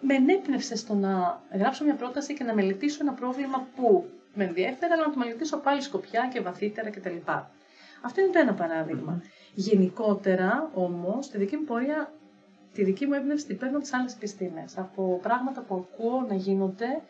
με 0.00 0.14
ενέπνευσε 0.14 0.76
στο 0.76 0.94
να 0.94 1.42
γράψω 1.52 1.84
μια 1.84 1.94
πρόταση 1.94 2.34
και 2.34 2.44
να 2.44 2.54
μελετήσω 2.54 2.98
ένα 3.00 3.12
πρόβλημα 3.12 3.68
που 3.76 4.04
με 4.34 4.44
ενδιέφερε, 4.44 4.92
αλλά 4.92 5.06
να 5.06 5.12
το 5.12 5.18
μελετήσω 5.18 5.56
από 5.56 5.70
άλλη 5.70 5.80
σκοπιά 5.82 6.30
και 6.32 6.40
βαθύτερα 6.40 6.90
κτλ. 6.90 7.16
Αυτό 8.02 8.20
είναι 8.20 8.30
το 8.30 8.38
ένα 8.38 8.54
παράδειγμα. 8.54 9.22
Γενικότερα 9.54 10.70
όμως, 10.74 11.30
τη 11.30 11.38
δική 11.38 11.56
μου 11.56 11.64
πορεία, 11.64 12.12
τη 12.72 12.84
δική 12.84 13.06
μου 13.06 13.14
έμπνευση 13.14 13.46
την 13.46 13.58
παίρνω 13.58 13.74
από 13.74 13.82
τις 13.84 13.94
άλλες 13.94 14.14
επιστήμες. 14.14 14.78
Από 14.78 15.18
πράγματα 15.22 15.60
που 15.60 15.74
ακούω 15.74 16.26
να 16.28 16.34
γίνονται 16.34 17.02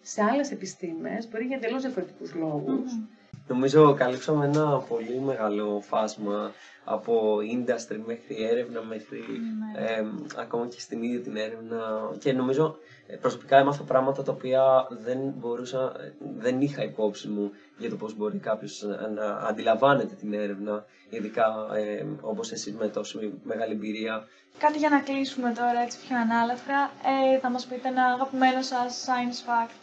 σε 0.00 0.22
άλλες 0.22 0.50
επιστήμες, 0.50 1.28
μπορεί 1.28 1.44
για 1.44 1.56
εντελώς 1.56 1.82
διαφορετικούς 1.82 2.34
λόγους. 2.34 2.92
Μμμ. 2.92 3.04
Νομίζω 3.48 3.94
καλύψαμε 3.94 4.44
ένα 4.46 4.78
πολύ 4.78 5.20
μεγάλο 5.24 5.80
φάσμα 5.88 6.52
από 6.84 7.36
industry 7.54 7.98
μέχρι 8.06 8.44
έρευνα, 8.50 8.82
μέχρι 8.82 9.22
Ναι. 9.74 9.84
ε, 9.84 10.04
ακόμα 10.36 10.66
και 10.66 10.80
στην 10.80 11.02
ίδια 11.02 11.20
την 11.20 11.36
έρευνα 11.36 12.10
και 12.18 12.32
νομίζω 12.32 12.76
ε, 13.06 13.16
προσωπικά 13.16 13.56
έμαθα 13.58 13.82
πράγματα 13.82 14.22
τα 14.22 14.32
οποία 14.32 14.86
δεν 15.04 15.18
μπορούσα, 15.36 15.92
ε, 16.00 16.12
δεν 16.38 16.60
είχα 16.60 16.82
υπόψη 16.82 17.28
μου 17.28 17.50
για 17.78 17.90
το 17.90 17.96
πώς 17.96 18.16
μπορεί 18.16 18.38
κάποιος 18.38 18.82
να, 18.82 19.08
να 19.08 19.24
αντιλαμβάνεται 19.36 20.14
την 20.14 20.32
έρευνα, 20.32 20.84
ειδικά 21.10 21.46
ε, 21.74 22.04
όπως 22.20 22.52
εσείς 22.52 22.72
με 22.74 22.88
τόσο 22.88 23.18
μεγάλη 23.42 23.72
εμπειρία. 23.72 24.26
Κάτι 24.58 24.78
για 24.78 24.88
να 24.88 25.00
κλείσουμε 25.00 25.52
τώρα 25.52 25.80
έτσι 25.82 25.98
πιο 26.06 26.16
ανάλαφρα. 26.16 26.90
Ε, 27.34 27.38
θα 27.38 27.50
μας 27.50 27.66
πείτε 27.66 27.88
ένα 27.88 28.04
αγαπημένο 28.04 28.62
σας 28.62 29.04
science 29.06 29.48
fact. 29.48 29.74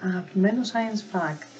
Αγαπημένο 0.00 0.60
science 0.72 1.16
fact. 1.16 1.51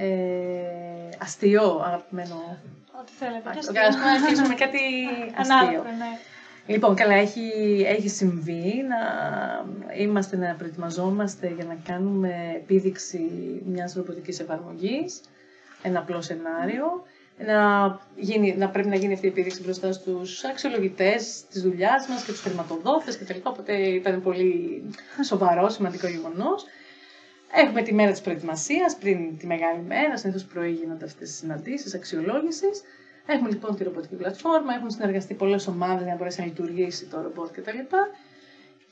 Ε, 0.00 1.08
αστείο 1.18 1.82
αγαπημένο 1.86 2.58
Ό,τι 3.00 3.12
θέλετε. 3.18 3.40
Και 3.42 3.48
fact. 3.54 3.58
αστείο. 3.58 3.72
Okay, 3.72 3.86
ας 3.88 3.96
πούμε 3.96 4.10
να 4.12 4.26
κλείσουμε 4.26 4.48
με 4.48 4.54
κάτι 4.54 4.78
αστείο. 5.36 5.56
Ανάλαφρα, 5.56 5.90
ναι. 5.90 6.18
Λοιπόν, 6.66 6.94
καλά, 6.94 7.14
έχει, 7.14 7.50
έχει 7.86 8.08
συμβεί 8.08 8.84
να 8.88 8.98
είμαστε 9.98 10.36
να 10.36 10.54
προετοιμαζόμαστε 10.54 11.52
για 11.56 11.64
να 11.64 11.76
κάνουμε 11.84 12.52
επίδειξη 12.56 13.30
μιας 13.66 13.92
ρομποτικής 13.94 14.40
εφαρμογής, 14.40 15.20
ένα 15.82 15.98
απλό 15.98 16.20
σενάριο, 16.22 17.02
να, 17.46 17.98
γίνει, 18.16 18.56
να 18.56 18.68
πρέπει 18.68 18.88
να 18.88 18.96
γίνει 18.96 19.12
αυτή 19.12 19.26
η 19.26 19.28
επίδειξη 19.28 19.62
μπροστά 19.62 19.92
στους 19.92 20.44
αξιολογητές 20.44 21.44
της 21.50 21.62
δουλειάς 21.62 22.06
μας 22.08 22.24
και 22.24 22.32
τους 22.32 22.40
χρηματοδότες 22.40 23.18
κτλ. 23.18 23.38
Οπότε 23.42 23.72
ήταν 23.72 24.22
πολύ 24.22 24.82
σοβαρό, 25.24 25.68
σημαντικό 25.68 26.06
γεγονός. 26.06 26.64
Έχουμε 27.52 27.82
τη 27.82 27.92
μέρα 27.94 28.10
της 28.10 28.20
προετοιμασίας, 28.20 28.96
πριν 28.96 29.38
τη 29.38 29.46
μεγάλη 29.46 29.80
μέρα, 29.82 30.16
συνήθως 30.16 30.44
πρωί 30.44 30.70
γίνονται 30.72 31.04
αυτές 31.04 31.28
τις 31.28 31.38
συναντήσεις 31.38 31.94
αξιολόγησης. 31.94 32.82
Έχουμε 33.26 33.48
λοιπόν 33.48 33.76
τη 33.76 33.84
ρομποτική 33.84 34.14
πλατφόρμα, 34.14 34.74
έχουν 34.74 34.90
συνεργαστεί 34.90 35.34
πολλές 35.34 35.66
ομάδες 35.66 36.02
για 36.02 36.12
να 36.12 36.16
μπορέσει 36.18 36.40
να 36.40 36.46
λειτουργήσει 36.46 37.06
το 37.06 37.20
ρομπότ 37.22 37.50
κτλ. 37.52 37.70
Και, 37.70 37.86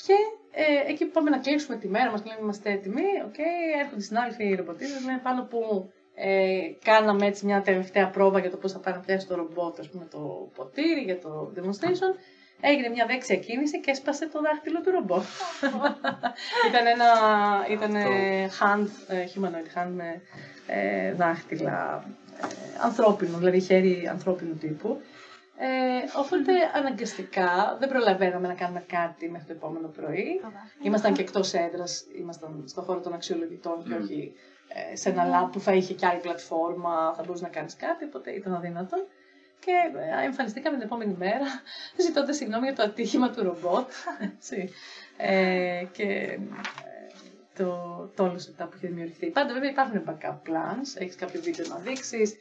και 0.06 0.14
ε, 0.50 0.90
εκεί 0.90 1.04
που 1.04 1.10
πάμε 1.10 1.30
να 1.30 1.38
κλείσουμε 1.38 1.76
τη 1.76 1.88
μέρα 1.88 2.10
μας, 2.10 2.24
λέμε 2.24 2.38
είμαστε 2.42 2.70
έτοιμοι, 2.72 3.02
okay, 3.26 3.78
έρχονται 3.80 4.00
οι 4.00 4.04
συνάδελφοι 4.04 4.44
οι 4.48 4.54
ρομποτίδες, 4.54 5.04
λένε 5.04 5.20
πάνω 5.22 5.42
που 5.50 5.90
Ε, 6.18 6.58
κάναμε 6.84 7.26
έτσι 7.26 7.46
μια 7.46 7.62
τελευταία 7.62 8.10
πρόβα 8.10 8.38
για 8.38 8.50
το 8.50 8.56
πώς 8.56 8.72
θα 8.72 8.78
πάει 8.78 8.94
να 8.94 9.00
πιάσει 9.00 9.26
το 9.26 9.34
ρομπότ, 9.34 9.78
ας 9.80 9.88
πούμε, 9.88 10.06
το 10.10 10.50
ποτήρι 10.54 11.00
για 11.00 11.18
το 11.18 11.52
demonstration. 11.56 12.12
Έγινε 12.60 12.88
μια 12.88 13.06
δέξια 13.06 13.36
κίνηση 13.36 13.80
και 13.80 13.90
έσπασε 13.90 14.28
το 14.28 14.40
δάχτυλο 14.40 14.80
του 14.80 14.90
ρομπότ. 14.90 15.22
ήταν 16.68 16.86
ένα 16.86 17.10
ήταν 17.70 17.94
hand, 18.60 18.88
ε, 19.08 19.24
humanoid 19.34 19.78
hand 19.78 19.90
με 19.94 20.22
ε, 20.66 21.12
δάχτυλα 21.12 22.04
ε, 22.40 22.44
ανθρώπινου, 22.82 23.38
δηλαδή 23.38 23.60
χέρι 23.60 24.08
ανθρώπινου 24.10 24.56
τύπου. 24.56 25.00
Ε, 25.58 26.18
οπότε 26.18 26.52
αναγκαστικά 26.74 27.76
δεν 27.80 27.88
προλαβαίναμε 27.88 28.48
να 28.48 28.54
κάνουμε 28.54 28.84
κάτι 28.86 29.30
μέχρι 29.30 29.46
το 29.46 29.52
επόμενο 29.52 29.88
πρωί. 29.88 30.40
Ήμασταν 30.82 31.12
και 31.12 31.20
εκτός 31.20 31.54
έδρας, 31.54 32.04
ήμασταν 32.18 32.62
στον 32.66 32.84
χώρο 32.84 33.00
των 33.00 33.12
αξιολογητών 33.12 33.84
και 33.84 33.94
όχι 33.94 34.32
ε, 34.68 34.96
σε 34.96 35.08
ένα 35.08 35.24
lab 35.32 35.52
που 35.52 35.60
θα 35.60 35.72
είχε 35.72 35.94
και 35.94 36.06
άλλη 36.06 36.20
πλατφόρμα, 36.20 37.14
θα 37.16 37.22
μπορούσε 37.26 37.42
να 37.42 37.48
κάνεις 37.48 37.76
κάτι, 37.76 38.04
οπότε 38.04 38.30
ήταν 38.30 38.54
αδύνατο. 38.54 38.96
Και 39.64 39.72
ε, 40.20 40.24
εμφανιστήκαμε 40.24 40.76
την 40.76 40.86
επόμενη 40.86 41.14
μέρα, 41.18 41.46
ζητώντας 42.04 42.36
συγγνώμη 42.36 42.66
για 42.66 42.74
το 42.74 42.82
ατύχημα 42.82 43.30
του 43.30 43.42
ρομπότ. 43.42 43.90
ε, 45.16 45.84
και 45.92 46.02
ε, 46.02 46.38
το, 47.56 47.74
το 48.14 48.22
όλο 48.22 48.34
setup 48.34 48.66
που 48.70 48.76
είχε 48.76 48.86
δημιουργηθεί. 48.86 49.26
Πάντα 49.30 49.52
βέβαια 49.52 49.70
υπάρχουν 49.70 50.04
backup 50.06 50.38
plans, 50.48 51.00
έχεις 51.00 51.14
κάποιο 51.14 51.40
βίντεο 51.40 51.66
να 51.68 51.76
δείξεις, 51.76 52.36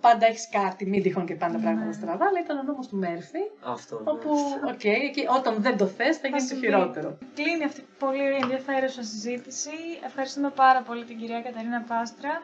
πάντα 0.00 0.26
έχεις 0.26 0.48
κάτι, 0.48 0.86
μην 0.86 1.02
τυχόν 1.02 1.26
και 1.26 1.34
πάντα 1.34 1.58
πράγματα 1.58 1.86
ναι. 1.86 1.92
στραβά, 1.92 2.26
αλλά 2.26 2.40
ήταν 2.40 2.58
ο 2.58 2.62
νόμος 2.62 2.88
του 2.88 2.96
Μέρφυ. 2.96 3.38
Αυτό. 3.60 4.00
Ναι. 4.04 4.10
Όπου, 4.10 4.30
OK, 4.66 4.80
okay, 4.82 5.36
όταν 5.36 5.62
δεν 5.62 5.76
το 5.76 5.86
θες, 5.86 6.16
θα 6.16 6.28
γίνεις 6.28 6.48
το 6.48 6.54
χειρότερο. 6.54 7.18
Κλείνει 7.34 7.64
αυτή 7.64 7.80
η 7.80 7.86
πολύ 7.98 8.22
ενδιαφέρουσα 8.42 9.02
συζήτηση. 9.02 9.70
Ευχαριστούμε 10.04 10.50
πάρα 10.50 10.82
πολύ 10.82 11.04
την 11.04 11.18
κυρία 11.18 11.40
Κατερίνα 11.40 11.84
Πάστρα. 11.88 12.40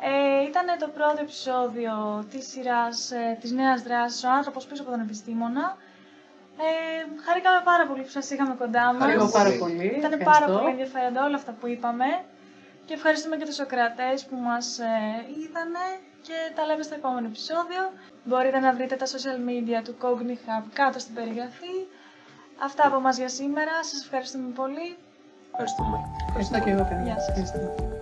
Ε, 0.00 0.42
ήταν 0.48 0.66
το 0.78 0.88
πρώτο 0.88 1.18
επεισόδιο 1.20 2.24
της 2.30 2.48
σειράς 2.48 3.10
ε, 3.10 3.36
της 3.40 3.50
νέας 3.52 3.82
δράσης 3.82 4.24
«Ο 4.24 4.30
άνθρωπος 4.30 4.66
πίσω 4.66 4.82
από 4.82 4.90
τον 4.90 5.00
επιστήμονα». 5.00 5.76
Ε, 6.58 7.20
χαρήκαμε 7.24 7.60
πάρα 7.64 7.86
πολύ 7.86 8.02
που 8.02 8.08
σας 8.08 8.30
είχαμε 8.30 8.54
κοντά 8.54 8.84
μας. 8.92 9.02
Χαρήκαμε 9.02 9.30
πάρα 9.30 9.50
πολύ. 9.58 9.86
Ήταν 9.98 10.18
πάρα 10.24 10.46
πολύ 10.46 10.68
ενδιαφέροντα 10.70 11.24
όλα 11.24 11.36
αυτά 11.36 11.52
που 11.60 11.66
είπαμε. 11.66 12.04
Και 12.86 12.94
ευχαριστούμε 12.94 13.36
και 13.36 13.44
τους 13.44 13.58
ακροατές 13.60 14.24
που 14.24 14.36
μας 14.36 14.78
ε, 14.78 14.90
είδανε 15.38 15.86
και 16.22 16.38
τα 16.54 16.66
λέμε 16.66 16.82
στο 16.82 16.94
επόμενο 16.94 17.26
επεισόδιο. 17.26 17.82
Μπορείτε 18.24 18.58
να 18.58 18.72
βρείτε 18.72 18.96
τα 18.96 19.06
social 19.06 19.38
media 19.48 19.78
του 19.84 19.94
Cogni 20.02 20.36
Hub 20.44 20.64
κάτω 20.72 20.98
στην 20.98 21.14
περιγραφή. 21.14 21.76
Αυτά 22.64 22.86
από 22.86 23.00
μας 23.00 23.16
για 23.18 23.28
σήμερα. 23.28 23.84
Σας 23.84 24.02
ευχαριστούμε 24.04 24.48
πολύ. 24.54 24.96
Ευχαριστούμε. 25.50 25.96
Ευχαριστώ 26.26 26.58
και 26.60 26.70
εγώ, 26.70 26.82
παιδιά. 26.82 27.02
Γεια 27.02 27.18
σας. 27.20 27.95